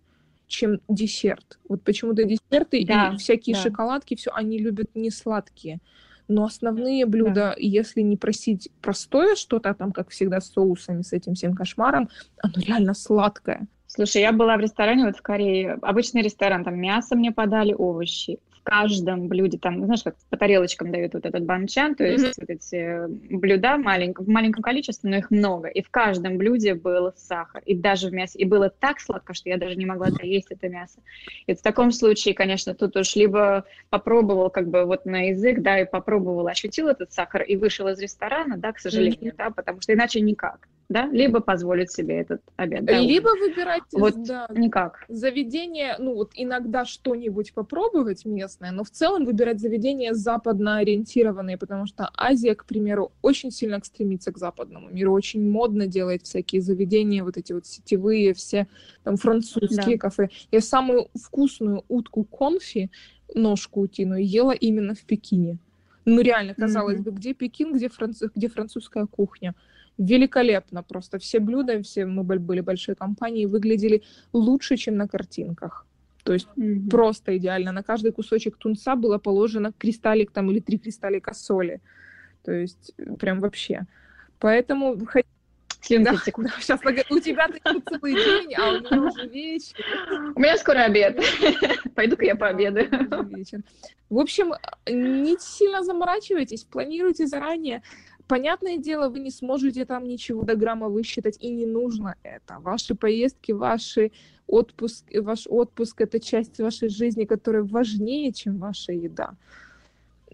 [0.47, 1.59] чем десерт.
[1.67, 3.61] Вот почему-то десерты Да, и всякие да.
[3.61, 5.79] шоколадки, все они любят не сладкие.
[6.27, 11.35] Но основные блюда, если не просить простое что-то, там, как всегда, с соусами, с этим
[11.35, 12.09] всем кошмаром,
[12.41, 13.67] оно реально сладкое.
[13.87, 18.39] Слушай, я была в ресторане вот в Корее, обычный ресторан, там мясо мне подали, овощи.
[18.65, 22.33] Каждом блюде, там, знаешь, как по тарелочкам дают вот этот банчан, то есть Мгм.
[22.39, 25.67] вот эти блюда маленько, в маленьком количестве, но их много.
[25.67, 28.39] И в каждом блюде был сахар, и даже в мясе.
[28.39, 30.99] И было так сладко, что я даже не могла доесть это мясо.
[31.45, 35.79] И в таком случае, конечно, тут уж либо попробовал как бы вот на язык, да,
[35.81, 39.93] и попробовал, ощутил этот сахар и вышел из ресторана, да, к сожалению, да, потому что
[39.93, 42.85] иначе никак, да, либо позволить себе этот обед.
[42.85, 43.39] да, Либо ужин.
[43.39, 45.03] выбирать Вот да, никак.
[45.09, 51.87] заведение, ну вот иногда что-нибудь попробовать местное, но в целом выбирать заведения западно ориентированные, потому
[51.87, 57.23] что Азия, к примеру, очень сильно стремится к западному миру, очень модно делает всякие заведения,
[57.23, 58.67] вот эти вот сетевые, все
[59.03, 59.97] там французские Да.
[59.97, 60.29] кафе.
[60.51, 62.91] Я самую вкусную утку конфи,
[63.33, 65.57] ножку утиную, ела именно в Пекине.
[66.05, 67.03] Ну реально, казалось Мгм.
[67.05, 69.55] бы, где Пекин, где, француз, где французская кухня.
[69.97, 71.17] Великолепно просто.
[71.19, 74.03] Все блюда, все мы были большой компанией, выглядели
[74.33, 75.85] лучше, чем на картинках.
[76.23, 76.89] То есть Мгм.
[76.89, 77.71] просто идеально.
[77.71, 81.81] На каждый кусочек тунца было положено кристаллик там или три кристаллика соли.
[82.43, 83.85] То есть э, прям вообще.
[84.39, 86.47] Поэтому да, текут.
[86.59, 86.79] сейчас
[87.09, 87.47] у тебя
[87.89, 89.85] целый день, а у меня уже вечер.
[90.35, 91.19] У меня скоро обед.
[91.93, 92.89] Пойду-ка я Да, пообедаю.
[94.09, 94.53] В общем,
[94.87, 97.81] не сильно заморачивайтесь, планируйте заранее.
[98.27, 102.57] Понятное дело, вы не сможете там ничего до грамма высчитать, и не нужно это.
[102.59, 104.11] Ваши поездки, ваши
[104.47, 109.35] отпуск, ваш отпуск— это часть вашей жизни, которая важнее, чем ваша еда.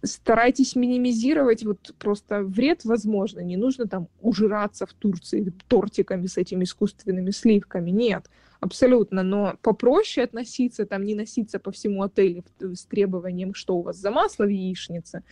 [0.04, 3.41] Старайтесь минимизировать вот просто вред, возможно.
[3.41, 7.91] Не нужно там ужираться в Турции тортиками с этими искусственными сливками.
[7.91, 8.30] Нет,
[8.62, 9.21] абсолютно.
[9.21, 14.12] Но попроще относиться, там не носиться по всему отелю с требованием, что у вас за
[14.12, 15.23] масло в яичнице.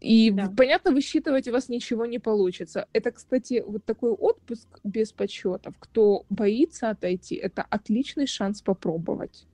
[0.00, 0.52] И, Да.
[0.56, 2.86] понятно, высчитывать у вас ничего не получится.
[2.92, 5.74] Это, кстати, вот такой отпуск без подсчетов.
[5.78, 9.46] Кто боится отойти, это отличный шанс попробовать.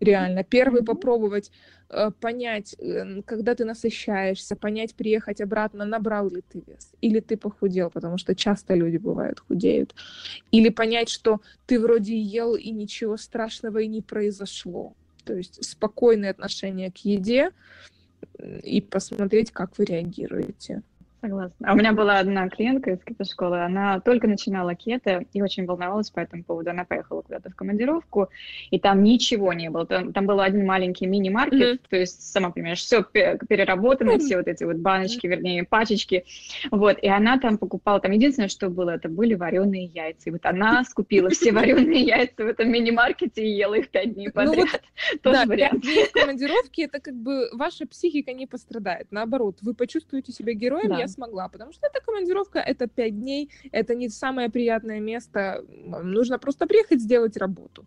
[0.00, 0.42] Реально.
[0.44, 0.86] Первый Мгм.
[0.86, 1.50] попробовать
[1.90, 7.36] э, понять, э, когда ты насыщаешься, понять, приехать обратно, набрал ли ты вес, или ты
[7.36, 9.94] похудел, потому что часто люди бывают худеют,
[10.50, 14.94] или понять, что ты вроде ел и ничего страшного и не произошло.
[15.24, 17.50] То есть спокойное отношение к еде
[18.62, 20.82] и посмотреть, как вы реагируете.
[21.24, 21.68] Согласна.
[21.70, 26.10] А у меня была одна клиентка из кето-школы, она только начинала кето и очень волновалась
[26.10, 26.68] по этому поводу.
[26.68, 28.28] Она поехала куда-то в командировку,
[28.70, 29.86] и там ничего не было.
[29.86, 31.88] Там, там был один маленький мини-маркет, Мгм.
[31.88, 34.20] то есть, сама понимаешь, все переработано, Мгм.
[34.20, 36.26] все вот эти вот баночки, вернее, пачечки.
[36.70, 40.28] Вот, и она там покупала, там единственное, что было, это были вареные яйца.
[40.28, 44.28] И вот она скупила все вареные яйца в этом мини-маркете и ела их пять дней
[44.34, 44.82] Ну вот, подряд.
[45.22, 45.84] Тоже да, вариант.
[45.86, 49.06] в командировке, это как бы ваша психика не пострадает.
[49.10, 50.98] Наоборот, вы почувствуете себя героем, Да.
[50.98, 51.48] я смогла.
[51.48, 55.64] Потому что эта командировка, это пять дней, это не самое приятное место.
[56.02, 57.86] Нужно просто приехать, сделать работу.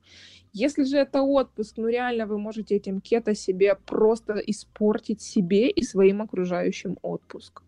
[0.53, 5.83] Если же это отпуск, ну реально вы можете этим кето себе просто испортить себе и
[5.83, 7.61] своим окружающим отпуск.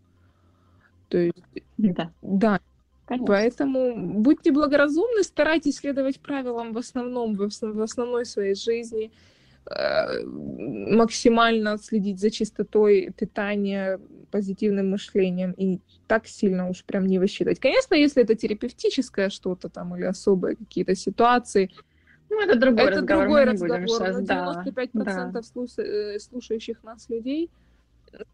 [1.10, 1.44] То есть,
[1.78, 2.60] Да, да,
[3.06, 3.28] конечно.
[3.28, 9.12] Поэтому будьте благоразумны, старайтесь следовать правилам в основном, в основ- в основной своей жизни,
[10.26, 14.00] максимально следить за чистотой питания,
[14.32, 17.60] позитивным мышлением и так сильно уж прям не высчитывать.
[17.60, 21.70] Конечно, если это терапевтическое что-то там или особые какие-то ситуации,
[22.32, 23.88] Ну, это другой это разговор, другой разговор.
[23.90, 24.64] сейчас, Но да.
[24.66, 25.42] 95% да.
[25.42, 27.50] слуша- э, слушающих нас людей,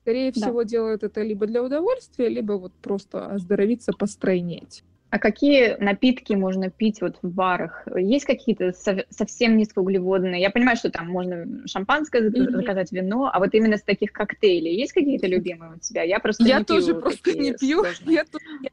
[0.02, 0.40] скорее Да.
[0.42, 4.84] всего, делают это либо для удовольствия, либо вот просто оздоровиться, постройнеть.
[5.16, 7.88] А какие напитки можно пить вот в барах?
[7.96, 10.42] Есть какие-то сов- совсем низкоуглеводные?
[10.42, 12.52] Я понимаю, что там можно шампанское Мгм.
[12.52, 16.04] заказать, вино, а вот именно с таких коктейлей есть какие-то любимые у тебя?
[16.04, 17.80] Я просто Я не тоже пью просто не пью.
[17.86, 18.14] сложные.
[18.14, 18.70] Я тоже не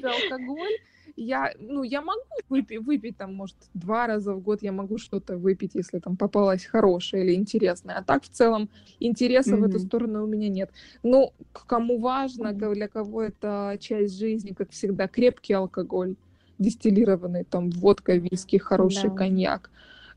[0.00, 0.72] пью алкоголь.
[1.16, 5.36] Я, ну, я могу выпить, выпить там, может, два раза в год я могу что-то
[5.36, 7.96] выпить, если там попалось хорошее или интересное.
[7.98, 8.68] А так в целом
[9.00, 10.70] интереса в эту сторону у меня нет.
[11.02, 16.14] Ну, кому важно, для кого это часть жизни, как всегда, крепкий алкоголь.
[16.58, 19.16] дистиллированный, там, водка, виски, хороший Да.
[19.16, 19.70] коньяк.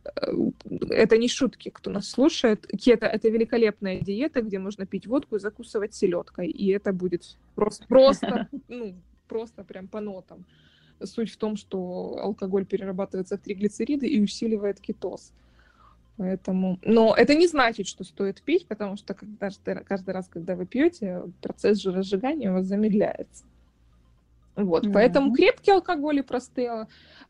[0.06, 0.32] Э,
[0.90, 2.68] Это не шутки, кто нас слушает.
[2.68, 7.86] Кето— это великолепная диета, где можно пить водку и закусывать селедкой, и это будет просто,
[7.88, 8.94] просто, ну,
[9.28, 10.46] просто прям по нотам.
[11.04, 15.32] Суть в том, что алкоголь перерабатывается в триглицериды и усиливает кетоз.
[16.18, 16.80] Поэтому...
[16.82, 19.50] Но это не значит, что стоит пить, потому что когда,
[19.86, 23.46] каждый раз, когда вы пьете, процесс жиросжигания у вас замедляется.
[24.56, 24.94] Вот, Мгм.
[24.94, 26.88] поэтому крепкие алкоголи простые,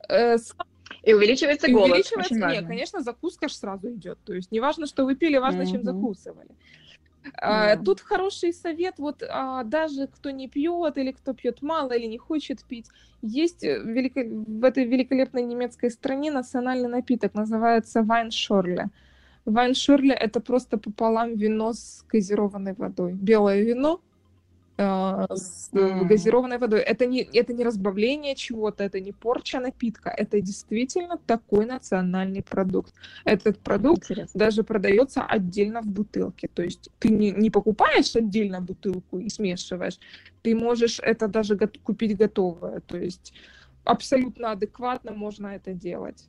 [0.08, 0.56] э, с-
[1.04, 1.90] И увеличивается и голод.
[1.92, 2.68] увеличивается, Очень нет, важно.
[2.70, 4.18] конечно, закуска ж сразу идет.
[4.24, 5.86] То есть не важно, что вы пили, важно, чем Мгм.
[7.34, 7.84] А, Да.
[7.84, 12.18] Тут хороший совет, вот а, даже кто не пьет или кто пьет мало или не
[12.18, 12.88] хочет пить,
[13.22, 18.90] есть э, велико- в этой великолепной немецкой стране национальный напиток, называется вайншорле.
[19.46, 23.14] Вайншорле— это просто пополам вино с газированной водой.
[23.14, 24.02] Белое вино
[24.78, 26.82] с э, газированной водой.
[26.82, 32.94] Это не, это не разбавление чего-то, это не порча напитка, это действительно такой национальный продукт.
[33.26, 34.40] Этот продукт Интересно.
[34.40, 36.48] даже продается отдельно в бутылке.
[36.54, 40.00] То есть ты не, не покупаешь отдельно бутылку и смешиваешь,
[40.44, 42.82] ты можешь это даже купить готовое.
[42.82, 43.34] То есть
[43.84, 46.28] абсолютно адекватно можно это делать.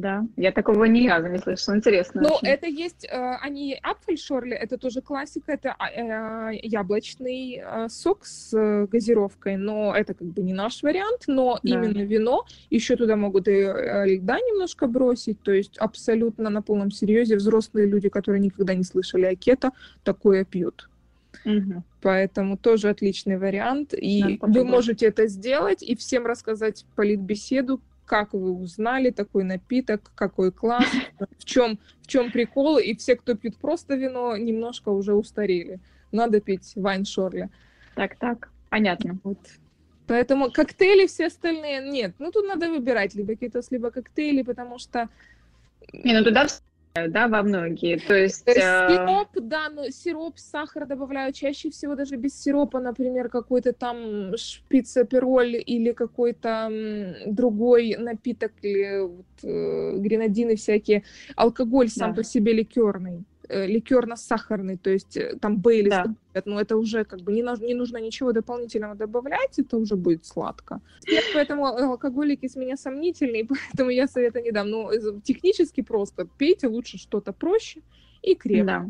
[0.00, 1.76] Да, я такого ни разу не слышала.
[1.76, 2.20] Интересно.
[2.20, 2.48] Но очень.
[2.48, 8.52] это есть, э, они апфельшорли, это тоже классика, это а, э, яблочный э, сок с
[8.52, 11.70] э, газировкой, но это как бы не наш вариант, но Да.
[11.70, 17.36] именно вино, еще туда могут и льда немножко бросить, то есть абсолютно на полном серьезе
[17.36, 19.70] взрослые люди, которые никогда не слышали о кето,
[20.04, 20.90] такое пьют.
[21.44, 21.84] Мгм.
[22.02, 23.94] Поэтому тоже отличный вариант.
[23.94, 30.12] И Надо вы можете это сделать и всем рассказать политбеседу, как вы узнали такой напиток,
[30.14, 30.86] какой класс,
[31.38, 32.78] в чем, в чем прикол.
[32.78, 35.80] И все, кто пьют просто вино, немножко уже устарели.
[36.12, 37.50] Надо пить вайн Шорли.
[37.94, 39.18] Так, так, понятно.
[39.24, 39.38] Вот.
[40.06, 42.14] Поэтому коктейли все остальные нет.
[42.18, 45.08] Ну, тут надо выбирать либо кетос, либо коктейли, потому что
[45.92, 46.46] Не, ну туда
[47.08, 47.98] да, во многие.
[47.98, 48.46] То есть...
[48.46, 54.36] Э, Сироп, да, но сироп, сахар добавляю чаще всего даже без сиропа, например, какой-то там
[54.36, 56.70] шпицепероль или какой-то
[57.26, 61.02] другой напиток, или вот, э, гренадины всякие.
[61.36, 62.16] Алкоголь сам Да.
[62.16, 66.14] по себе ликерный, ликерно-сахарный, то есть э, там Бейлис, Да.
[66.44, 70.80] но это уже как бы не, не нужно ничего дополнительного добавлять, это уже будет сладко.
[71.34, 74.70] Поэтому алкоголики с меня сомнительные, поэтому я совета не дам.
[74.70, 77.80] Но э, технически просто пейте лучше что-то проще
[78.22, 78.64] и крепче.
[78.64, 78.88] Да.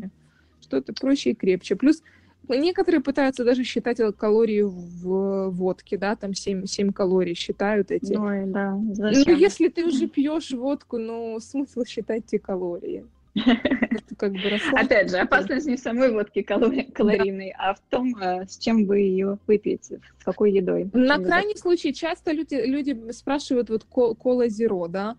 [0.61, 1.75] Что-то проще и крепче.
[1.75, 2.01] Плюс
[2.49, 8.13] некоторые пытаются даже считать калории в водке, да, там 7, 7 калорий считают эти.
[8.15, 9.37] Ой, да, Ну, зачем?
[9.37, 13.05] если ты уже пьешь водку, ну, смысл считать те калории.
[13.45, 17.79] Это как бы расслаб- Опять же, опасность не в самой водке калори- калорийной, а в
[17.89, 20.89] том, э, с чем вы ее выпьете, с какой едой.
[20.93, 25.15] На крайний случай часто люди, люди спрашивают вот ко- кола зеро, да,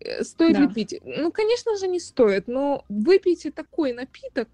[0.00, 0.62] э, стоит Да.
[0.62, 1.00] ли пить?
[1.04, 4.48] Ну, конечно же, не стоит, но выпейте такой напиток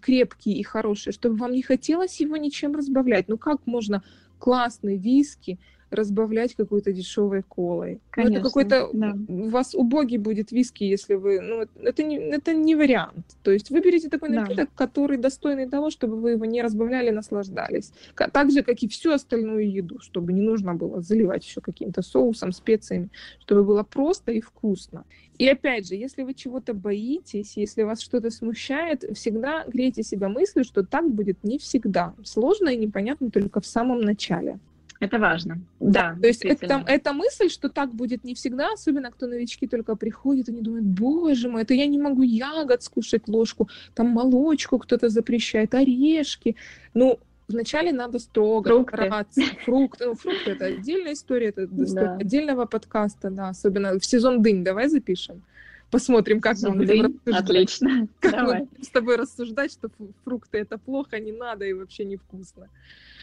[0.00, 3.28] крепкий и хороший, чтобы вам не хотелось его ничем разбавлять.
[3.28, 4.02] Ну, как можно
[4.40, 5.58] классный виски
[5.92, 7.94] разбавлять какой-то дешевой колой?
[7.94, 8.88] Ну, Конечно, это какой-то...
[8.92, 9.14] да.
[9.28, 11.40] У вас убогий будет виски, если вы...
[11.40, 13.26] Ну, это не, это не вариант.
[13.42, 14.42] То есть выберите такой Да.
[14.42, 17.92] напиток, который достойный того, чтобы вы его не разбавляли, наслаждались.
[18.14, 22.52] Так же, как и всю остальную еду, чтобы не нужно было заливать все каким-то соусом,
[22.52, 23.08] специями,
[23.40, 25.04] чтобы было просто и вкусно.
[25.38, 30.64] И опять же, если вы чего-то боитесь, если вас что-то смущает, всегда грейте себя мыслью,
[30.64, 32.14] что так будет не всегда.
[32.22, 34.58] Сложно и непонятно только в самом начале.
[35.02, 35.58] Это важно.
[35.80, 39.96] Да, То есть это, эта мысль, что так будет не всегда, особенно кто новички только
[39.96, 45.08] приходят, они думают, боже мой, это я не могу ягод скушать ложку, там молочку кто-то
[45.08, 46.54] запрещает, орешки.
[46.94, 48.96] Ну, вначале надо строго Фрукты.
[48.96, 49.40] стараться.
[49.64, 50.06] Фрукты.
[50.06, 52.16] Ну, фрукты это отдельная история, это Да.
[52.20, 55.42] отдельного подкаста, да, особенно в сезон дынь давай запишем.
[55.92, 57.42] Посмотрим, как мы будем рассуждать.
[57.42, 58.08] Отлично.
[58.20, 58.60] Как Давай.
[58.60, 59.90] мы будем с тобой рассуждать, что
[60.24, 62.70] фрукты это плохо, не надо и вообще невкусно.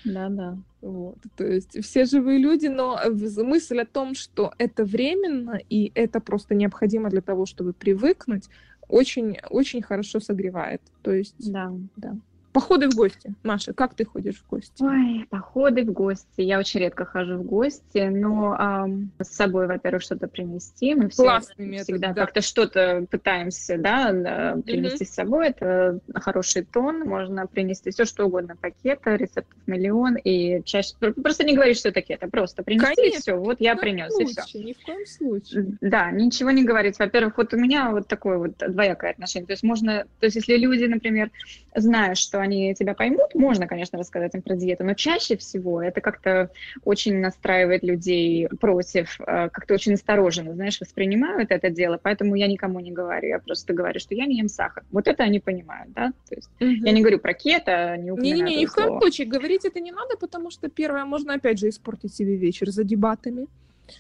[0.05, 0.55] Да, да.
[0.81, 2.99] Вот, то есть все живые люди, но
[3.37, 8.47] мысль о том, что это временно и это просто необходимо для того, чтобы привыкнуть,
[8.87, 10.81] очень, очень хорошо согревает.
[11.01, 12.15] То есть Да, да.
[12.51, 13.33] Походы в гости.
[13.43, 14.83] Маша, как ты ходишь в гости?
[14.83, 16.41] Ой, походы в гости.
[16.41, 20.95] Я очень редко хожу в гости, но ам, с собой, во-первых, что-то принести.
[20.95, 22.13] Мы все Классный метод, всегда да.
[22.13, 25.49] как-то что-то пытаемся, да, принести с собой.
[25.49, 27.01] Это хороший тон.
[27.01, 28.55] Можно принести все, что угодно.
[28.55, 30.15] Пакета, рецептов миллион.
[30.17, 30.95] И чаще...
[30.97, 32.27] Просто не говорить, что это кето.
[32.27, 33.19] Просто принести, и Конечно.
[33.19, 33.35] все.
[33.35, 34.59] Вот я принес, и все.
[34.59, 35.77] Ни в коем случае.
[35.81, 36.97] Да, ничего не говорить.
[36.99, 39.47] Во-первых, вот у меня вот такое вот двоякое отношение.
[39.47, 41.31] То есть можно, то есть если люди, например,
[41.75, 46.01] знают, что они тебя поймут, можно, конечно, рассказать им про диету, но чаще всего это
[46.01, 46.49] как-то
[46.83, 52.79] очень настраивает людей против, э, как-то очень осторожно, знаешь, воспринимают это дело, поэтому я никому
[52.79, 54.83] не говорю, я просто говорю, что я не ем сахар.
[54.91, 56.11] Вот это они понимают, да?
[56.27, 56.69] То есть угу.
[56.69, 59.91] я не говорю про кето, не упоминаю Не-не-не, ни в коем случае говорить это не
[59.91, 63.47] надо, потому что, первое, можно опять же испортить себе вечер за дебатами.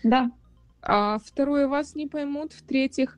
[0.03, 0.31] Да.
[0.81, 2.53] А второе, вас не поймут.
[2.53, 3.17] В-третьих,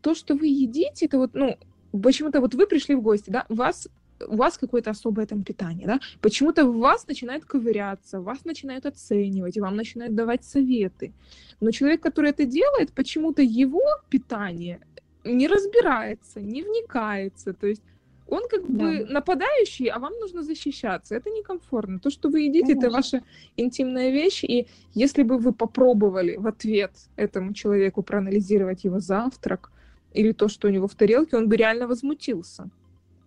[0.00, 1.56] то, что вы едите, это вот, ну,
[2.02, 3.88] почему-то вот вы пришли в гости, да, вас
[4.28, 9.58] у вас какое-то особое там питание, да, почему-то в вас начинает ковыряться, вас начинают оценивать,
[9.58, 11.12] вам начинают давать советы.
[11.60, 14.80] Но человек, который это делает, почему-то его питание
[15.24, 17.82] не разбирается, не вникается, то есть
[18.28, 18.84] он как да.
[18.84, 21.14] бы нападающий, а вам нужно защищаться.
[21.14, 21.98] Это некомфортно.
[21.98, 22.86] То, что вы едите, Конечно.
[22.86, 23.22] это ваша
[23.56, 24.42] интимная вещь.
[24.44, 29.70] И если бы вы попробовали в ответ этому человеку проанализировать его завтрак
[30.12, 32.68] или то, что у него в тарелке, он бы реально возмутился.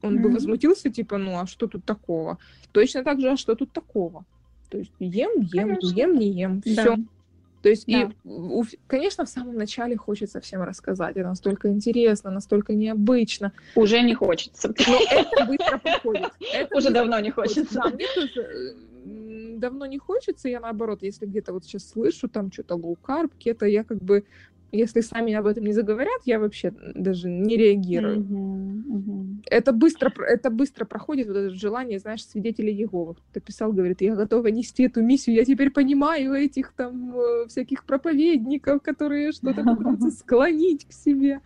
[0.01, 0.21] Он mm-hmm.
[0.21, 2.37] бы возмутился, типа, ну а что тут такого?
[2.71, 4.25] Точно так же, а что тут такого?
[4.69, 5.95] То есть ем, ем, Конечно.
[5.95, 6.81] ем, не ем, да.
[6.83, 6.95] все.
[7.61, 8.03] То есть, да.
[8.03, 11.17] и, у, конечно, в самом начале хочется всем рассказать.
[11.17, 13.51] Это настолько интересно, настолько необычно.
[13.75, 14.73] Уже не хочется.
[14.87, 16.31] Но это быстро проходит.
[16.53, 17.73] Это Уже давно не хочется.
[17.73, 18.75] Да, мне тоже
[19.57, 20.47] давно не хочется.
[20.47, 24.23] Я наоборот, если где-то вот сейчас слышу там что-то carb, кето, я как бы
[24.71, 28.17] если сами об этом не заговорят, я вообще даже не реагирую.
[28.17, 29.43] Uh-huh, uh-huh.
[29.49, 33.15] Это быстро, это быстро проходит вот это желание, знаешь, свидетелей Иеговы.
[33.31, 37.83] Кто писал, говорит, я готова нести эту миссию, я теперь понимаю этих там э, всяких
[37.85, 41.41] проповедников, которые что-то пытаются склонить к себе.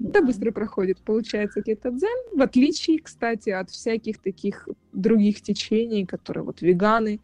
[0.00, 6.44] Это быстро проходит, получается, какой-то дзен, в отличие, кстати, от всяких таких других течений, которые
[6.44, 7.20] вот веганы,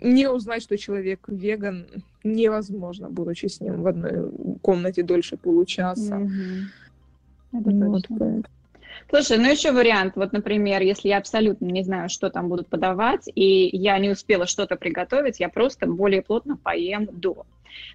[0.00, 1.86] не узнать, что человек веган,
[2.24, 4.30] невозможно, будучи с ним в одной
[4.62, 6.16] комнате дольше получаса.
[6.16, 7.60] Mm-hmm.
[7.60, 8.02] Это вот.
[8.08, 8.42] точно.
[9.10, 13.28] Слушай, ну еще вариант, вот, например, если я абсолютно не знаю, что там будут подавать,
[13.34, 17.44] и я не успела что-то приготовить, я просто более плотно поем до.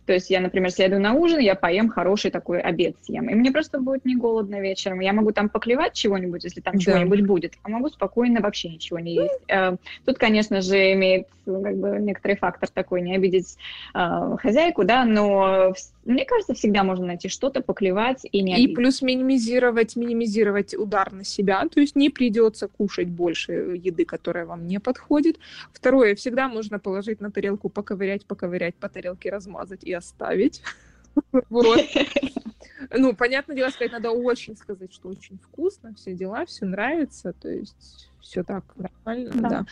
[0.06, 3.30] То есть я, например, следую на ужин, я поем хороший такой обед съем.
[3.30, 5.00] И мне просто будет не голодно вечером.
[5.00, 6.80] Я могу там поклевать чего-нибудь, если там да.
[6.80, 9.40] чего-нибудь будет, а могу спокойно вообще ничего не есть.
[9.48, 13.58] Э, тут, конечно же, имеет ну, как бы некоторый фактор такой, не обидеть
[13.94, 15.74] э, хозяйку, да, но
[16.06, 18.72] мне кажется, всегда можно найти что-то, поклевать и не обидеть.
[18.72, 24.46] И плюс минимизировать, минимизировать удар на себя, то есть не придется кушать больше еды, которая
[24.46, 25.38] вам не подходит.
[25.72, 30.62] Второе, всегда можно положить на тарелку, поковырять, поковырять, по тарелке размазать и оставить.
[31.50, 31.82] Вот.
[32.92, 37.50] Ну, понятное дело, сказать, надо очень сказать, что очень вкусно, все дела, все нравится, то
[37.50, 39.50] есть все так нормально, да.
[39.50, 39.66] да.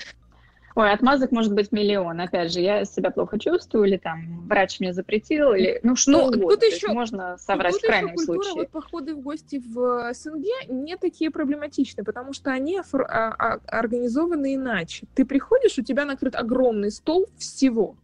[0.78, 2.22] Ой, отмазок может быть миллион.
[2.22, 6.24] Опять же, я себя плохо чувствую, или там врач мне запретил, или ну что ну,
[6.26, 6.50] угодно.
[6.50, 8.62] Тут еще, можно соврать тут в крайнем еще культура, случае.
[8.62, 14.54] Вот походы в гости в СНГ не такие проблематичны, потому что они а, а, организованы
[14.54, 15.08] иначе.
[15.16, 17.96] Ты приходишь, у тебя накрыт огромный стол всего.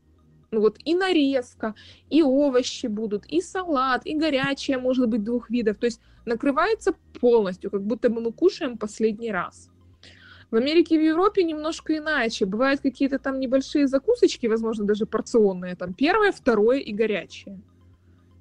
[0.54, 1.74] Ну вот и нарезка,
[2.12, 5.78] и овощи будут, и салат, и горячее может быть двух видов.
[5.78, 9.72] То есть накрывается полностью, как будто бы мы кушаем последний раз.
[10.51, 12.45] В Америке и в Европе немножко иначе.
[12.45, 15.76] Бывают какие-то там небольшие закусочки, возможно, даже порционные.
[15.76, 17.60] Там первое, второе и горячее.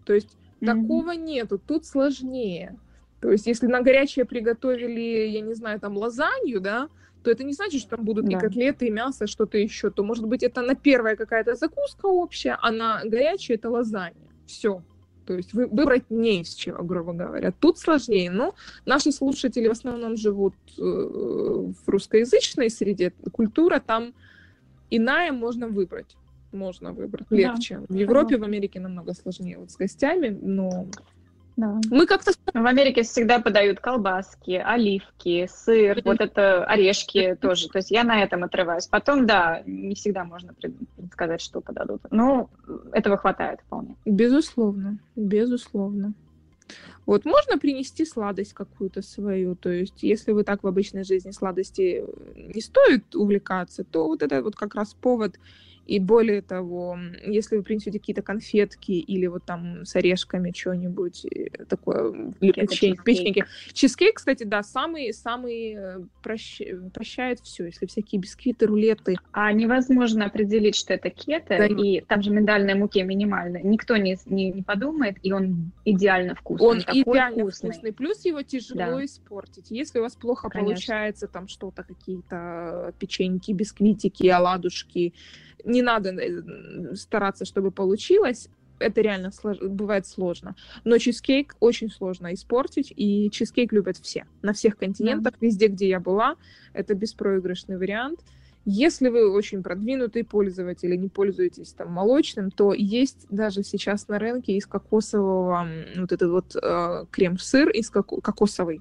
[0.04, 0.66] То есть mm-hmm.
[0.66, 1.58] такого нету.
[1.58, 2.78] Тут сложнее.
[3.22, 6.90] То есть если на горячее приготовили, я не знаю, там лазанью, да,
[7.22, 8.36] то это не значит, что там будут да.
[8.36, 9.90] и котлеты, и мясо, что-то еще.
[9.90, 14.14] То, может быть, это на первое какая-то закуска общая, а на горячее это лазанья.
[14.46, 14.82] Все.
[15.26, 17.52] То есть вы, выбрать не из чего, грубо говоря.
[17.52, 18.30] Тут сложнее.
[18.30, 18.54] Но
[18.86, 23.12] наши слушатели в основном живут э, в русскоязычной среде.
[23.32, 24.14] Культура там
[24.90, 26.16] иная, можно выбрать.
[26.50, 27.78] Можно выбрать легче.
[27.78, 27.94] Да.
[27.94, 30.86] В Европе, в Америке намного сложнее вот с гостями, но
[31.56, 31.80] да.
[31.90, 37.68] Мы как-то в Америке всегда подают колбаски, оливки, сыр, вот это орешки тоже.
[37.68, 38.86] То есть я на этом отрываюсь.
[38.86, 42.02] Потом, да, не всегда можно предсказать, что подадут.
[42.10, 42.48] Но
[42.92, 43.96] этого хватает вполне.
[44.04, 46.14] Безусловно, безусловно.
[47.04, 52.04] Вот можно принести сладость какую-то свою, то есть если вы так в обычной жизни сладости
[52.34, 55.38] не стоит увлекаться, то вот это вот как раз повод
[55.86, 61.64] и более того, если вы принесете какие-то конфетки или вот там с орешками что-нибудь э,
[61.68, 63.44] такое, или печеньки.
[63.72, 66.60] Чизкейк, кстати, да, самый, самый э, прощ...
[66.94, 69.16] прощает все, если всякие бисквиты, рулеты.
[69.32, 73.62] А невозможно определить, что это кето, да, и там же миндальной муки минимальная.
[73.62, 76.66] Никто не, не, не подумает, и он идеально вкусный.
[76.66, 77.70] Он идеально вкусный.
[77.70, 77.92] вкусный.
[77.92, 79.04] Плюс его тяжело да.
[79.04, 79.70] испортить.
[79.70, 80.74] Если у вас плохо Конечно.
[80.74, 85.14] получается там что-то, какие-то печеньки, бисквитики, оладушки,
[85.64, 88.48] не надо э, стараться, чтобы получилось.
[88.78, 89.58] это реально слож...
[89.58, 90.54] бывает сложно.
[90.84, 94.24] Но чизкейк очень сложно испортить, и чизкейк любят все.
[94.42, 95.46] На всех континентах, да.
[95.46, 96.36] везде, где я была,
[96.72, 98.20] это беспроигрышный вариант.
[98.64, 104.20] Если вы очень продвинутый пользователь и не пользуетесь там молочным, то есть даже сейчас на
[104.20, 108.80] рынке из кокосового вот этот вот э, крем-сыр из коко- кокосовый.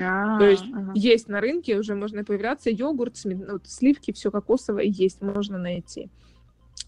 [0.00, 0.92] А, то есть ага.
[0.94, 6.10] есть на рынке, уже можно появляться йогурт, вот, сливки, все кокосовое есть, можно найти.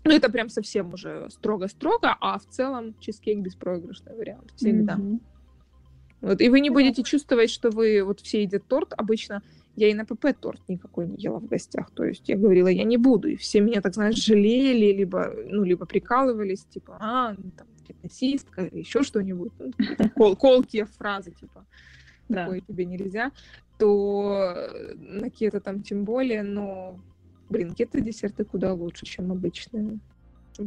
[0.05, 4.95] Ну, это прям совсем уже строго-строго, а в целом чизкейк беспроигрышный вариант всегда.
[4.95, 5.20] Mm-hmm.
[6.22, 8.93] Вот, и вы не будете чувствовать, что вы вот все едят торт.
[8.97, 9.43] Обычно
[9.76, 11.91] я и на ПП торт никакой не ела в гостях.
[11.93, 13.28] То есть я говорила, я не буду.
[13.28, 18.68] И все меня, так знаешь, жалели, либо, ну, либо прикалывались, типа, а, ну, там, фитнесистка
[18.72, 19.53] еще что-нибудь.
[19.59, 21.64] Ну, кол колкие фразы, типа,
[22.35, 23.33] такое тебе нельзя.
[23.78, 24.55] То
[24.97, 26.99] на кето там тем более, но
[27.51, 29.99] Блин, кето-десерты куда лучше, чем обычные.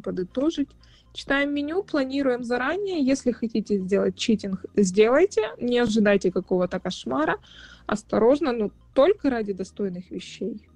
[0.04, 0.70] Подытожить.
[1.14, 3.02] Читаем меню, планируем заранее.
[3.02, 5.42] Если хотите сделать читинг, сделайте.
[5.60, 7.38] Не ожидайте какого-то кошмара.
[7.86, 10.68] Осторожно, но только ради достойных вещей.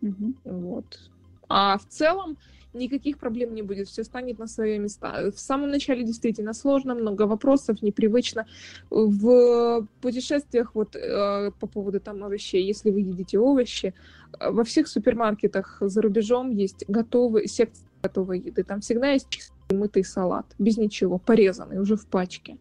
[0.00, 0.34] Угу.
[0.44, 1.10] Вот.
[1.48, 2.38] А в целом
[2.76, 5.30] никаких проблем не будет, все станет на свои места.
[5.30, 8.46] В самом начале действительно сложно, много вопросов, непривычно.
[8.90, 13.94] В путешествиях вот э, по поводу там овощей, если вы едите овощи,
[14.38, 18.62] э, во всех супермаркетах за рубежом есть готовые секции готовой еды.
[18.62, 22.56] Там всегда есть мытый салат, без ничего, порезанный уже в пачке.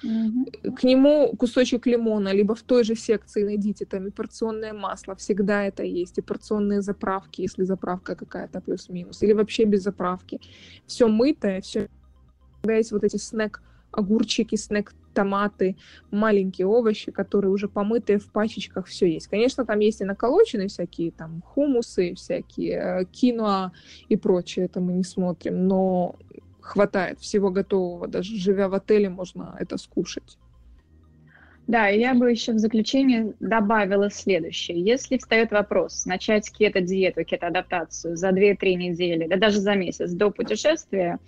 [0.00, 5.64] К нему кусочек лимона, либо в той же секции найдите там и порционное масло, всегда
[5.64, 10.40] это есть, и порционные заправки, если заправка какая-то плюс-минус, или вообще без заправки.
[10.86, 11.88] Все мытое, все.
[12.62, 15.76] Когда есть вот эти снэк огурчики, снэк томаты,
[16.10, 19.26] маленькие овощи, которые уже помытые в пачечках, все есть.
[19.26, 23.72] Конечно, там есть и наколоченные всякие там хумусы, всякие э, киноа
[24.08, 26.16] и прочее, это мы не смотрим, но
[26.68, 28.06] хватает всего готового.
[28.06, 30.38] Даже живя в отеле, можно это скушать.
[31.66, 34.80] Да, и я бы еще в заключение добавила следующее.
[34.80, 41.18] Если встает вопрос начать кето-диету, кето-адаптацию за 2-3 недели, да даже за месяц до путешествия,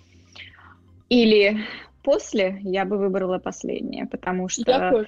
[1.11, 1.59] или
[2.03, 4.71] после, я бы выбрала последнее, потому что...
[4.71, 5.05] Я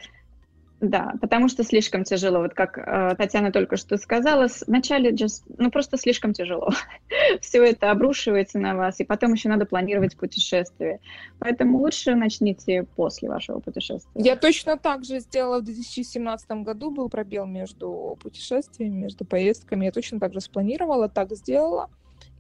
[0.83, 2.41] да, потому что слишком тяжело.
[2.41, 6.71] Вот как э, Татьяна только что сказала, вначале just, ну просто слишком тяжело.
[7.41, 10.99] Все это обрушивается на вас, и потом еще надо планировать путешествие.
[11.39, 14.11] Поэтому лучше начните после вашего путешествия.
[14.17, 19.85] Я точно так же сделала в 2017 году, был пробел между путешествиями, между поездками.
[19.85, 21.91] Я точно так же спланировала, так сделала.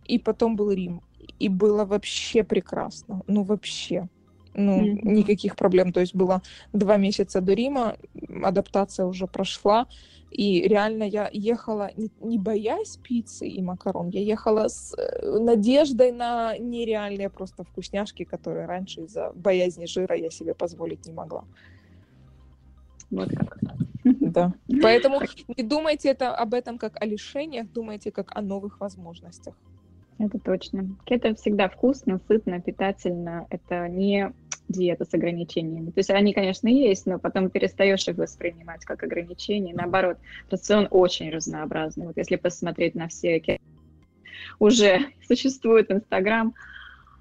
[0.04, 1.00] И потом был Рим.
[1.38, 3.22] И было вообще прекрасно.
[3.28, 4.08] Ну, вообще
[4.54, 5.00] ну, mm-hmm.
[5.02, 5.92] никаких проблем.
[5.92, 6.42] То есть было
[6.72, 7.96] два месяца до Рима,
[8.42, 9.86] адаптация уже прошла,
[10.30, 16.12] и реально я ехала не, не боясь пиццы и макарон, я ехала с э, надеждой
[16.12, 21.44] на нереальные просто вкусняшки, которые раньше из-за боязни жира я себе позволить не могла.
[23.10, 23.58] Вот как.
[24.04, 24.54] Да.
[24.82, 25.20] Поэтому
[25.56, 29.54] не думайте это, об этом как о лишениях, думайте как о новых возможностях.
[30.18, 30.96] Это точно.
[31.06, 33.46] Это всегда вкусно, сытно, питательно.
[33.50, 34.32] Это не
[34.68, 35.90] диета с ограничениями.
[35.90, 39.74] То есть они, конечно, есть, но потом перестаешь их воспринимать как ограничения.
[39.74, 40.18] Наоборот,
[40.50, 42.06] рацион очень разнообразный.
[42.06, 43.42] Вот если посмотреть на все
[44.58, 46.54] уже существует Инстаграм,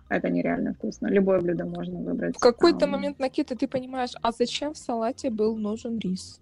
[0.10, 1.08] это нереально вкусно.
[1.08, 2.36] Любое блюдо можно выбрать.
[2.36, 6.42] В какой-то момент, Накита, ты понимаешь, а зачем в салате был нужен рис?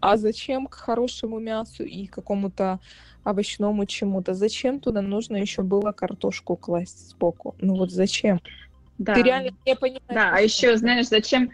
[0.00, 2.80] А зачем к хорошему мясу и какому-то
[3.24, 4.34] овощному чему-то?
[4.34, 7.54] Зачем туда нужно еще было картошку класть сбоку?
[7.60, 8.40] Ну вот зачем?
[8.98, 9.14] Да.
[9.14, 10.02] Ты реально не понимаешь.
[10.08, 11.50] Да, а еще, знаешь, зачем,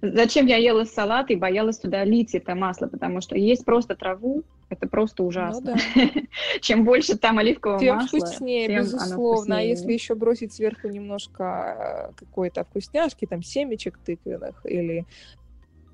[0.00, 4.44] зачем я ела салат и боялась туда лить это масло, потому что есть просто траву,
[4.72, 5.76] это просто ужасно.
[5.94, 6.20] Ну, да.
[6.60, 9.14] Чем больше там оливкового тем масла, вкуснее, тем безусловно.
[9.14, 9.58] А вкуснее.
[9.58, 15.04] А если еще бросить сверху немножко э, какой-то вкусняшки, там семечек тыквенных или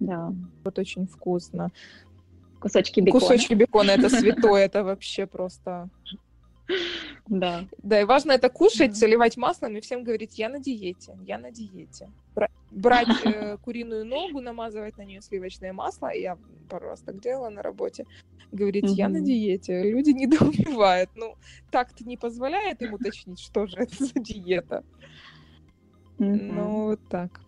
[0.00, 0.32] да.
[0.64, 1.70] Вот очень вкусно.
[2.60, 3.20] Кусочки бекона.
[3.20, 5.88] Кусочки бекона, это святое, это вообще просто
[7.26, 7.66] да.
[7.82, 11.50] Да, и важно это кушать, заливать маслом и всем говорить, я на диете, я на
[11.50, 12.10] диете.
[12.70, 16.38] Брать э, куриную ногу, намазывать на нее сливочное масло, я
[16.68, 18.06] пару раз так делала на работе,
[18.52, 19.82] говорить, я на диете.
[19.90, 21.10] Люди недоумевают.
[21.16, 21.34] Ну,
[21.70, 24.84] так-то не позволяет им уточнить, что же это за диета.
[26.18, 27.40] Ну, вот так.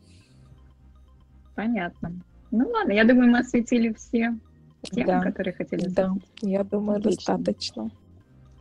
[1.54, 2.22] Понятно.
[2.50, 4.34] Ну ладно, я думаю, мы осветили все
[4.82, 5.20] темы, да.
[5.20, 5.88] которые хотели.
[5.88, 7.36] Да, я думаю, Отлично.
[7.36, 7.90] достаточно.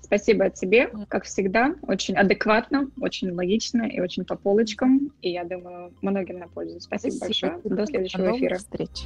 [0.01, 5.11] Спасибо тебе, как всегда, очень адекватно, очень логично и очень по полочкам.
[5.21, 6.79] И я думаю, многим на пользу.
[6.79, 7.51] Спасибо, Спасибо.
[7.51, 7.75] большое.
[7.77, 8.57] До следующего До эфира.
[8.57, 9.05] Встреч.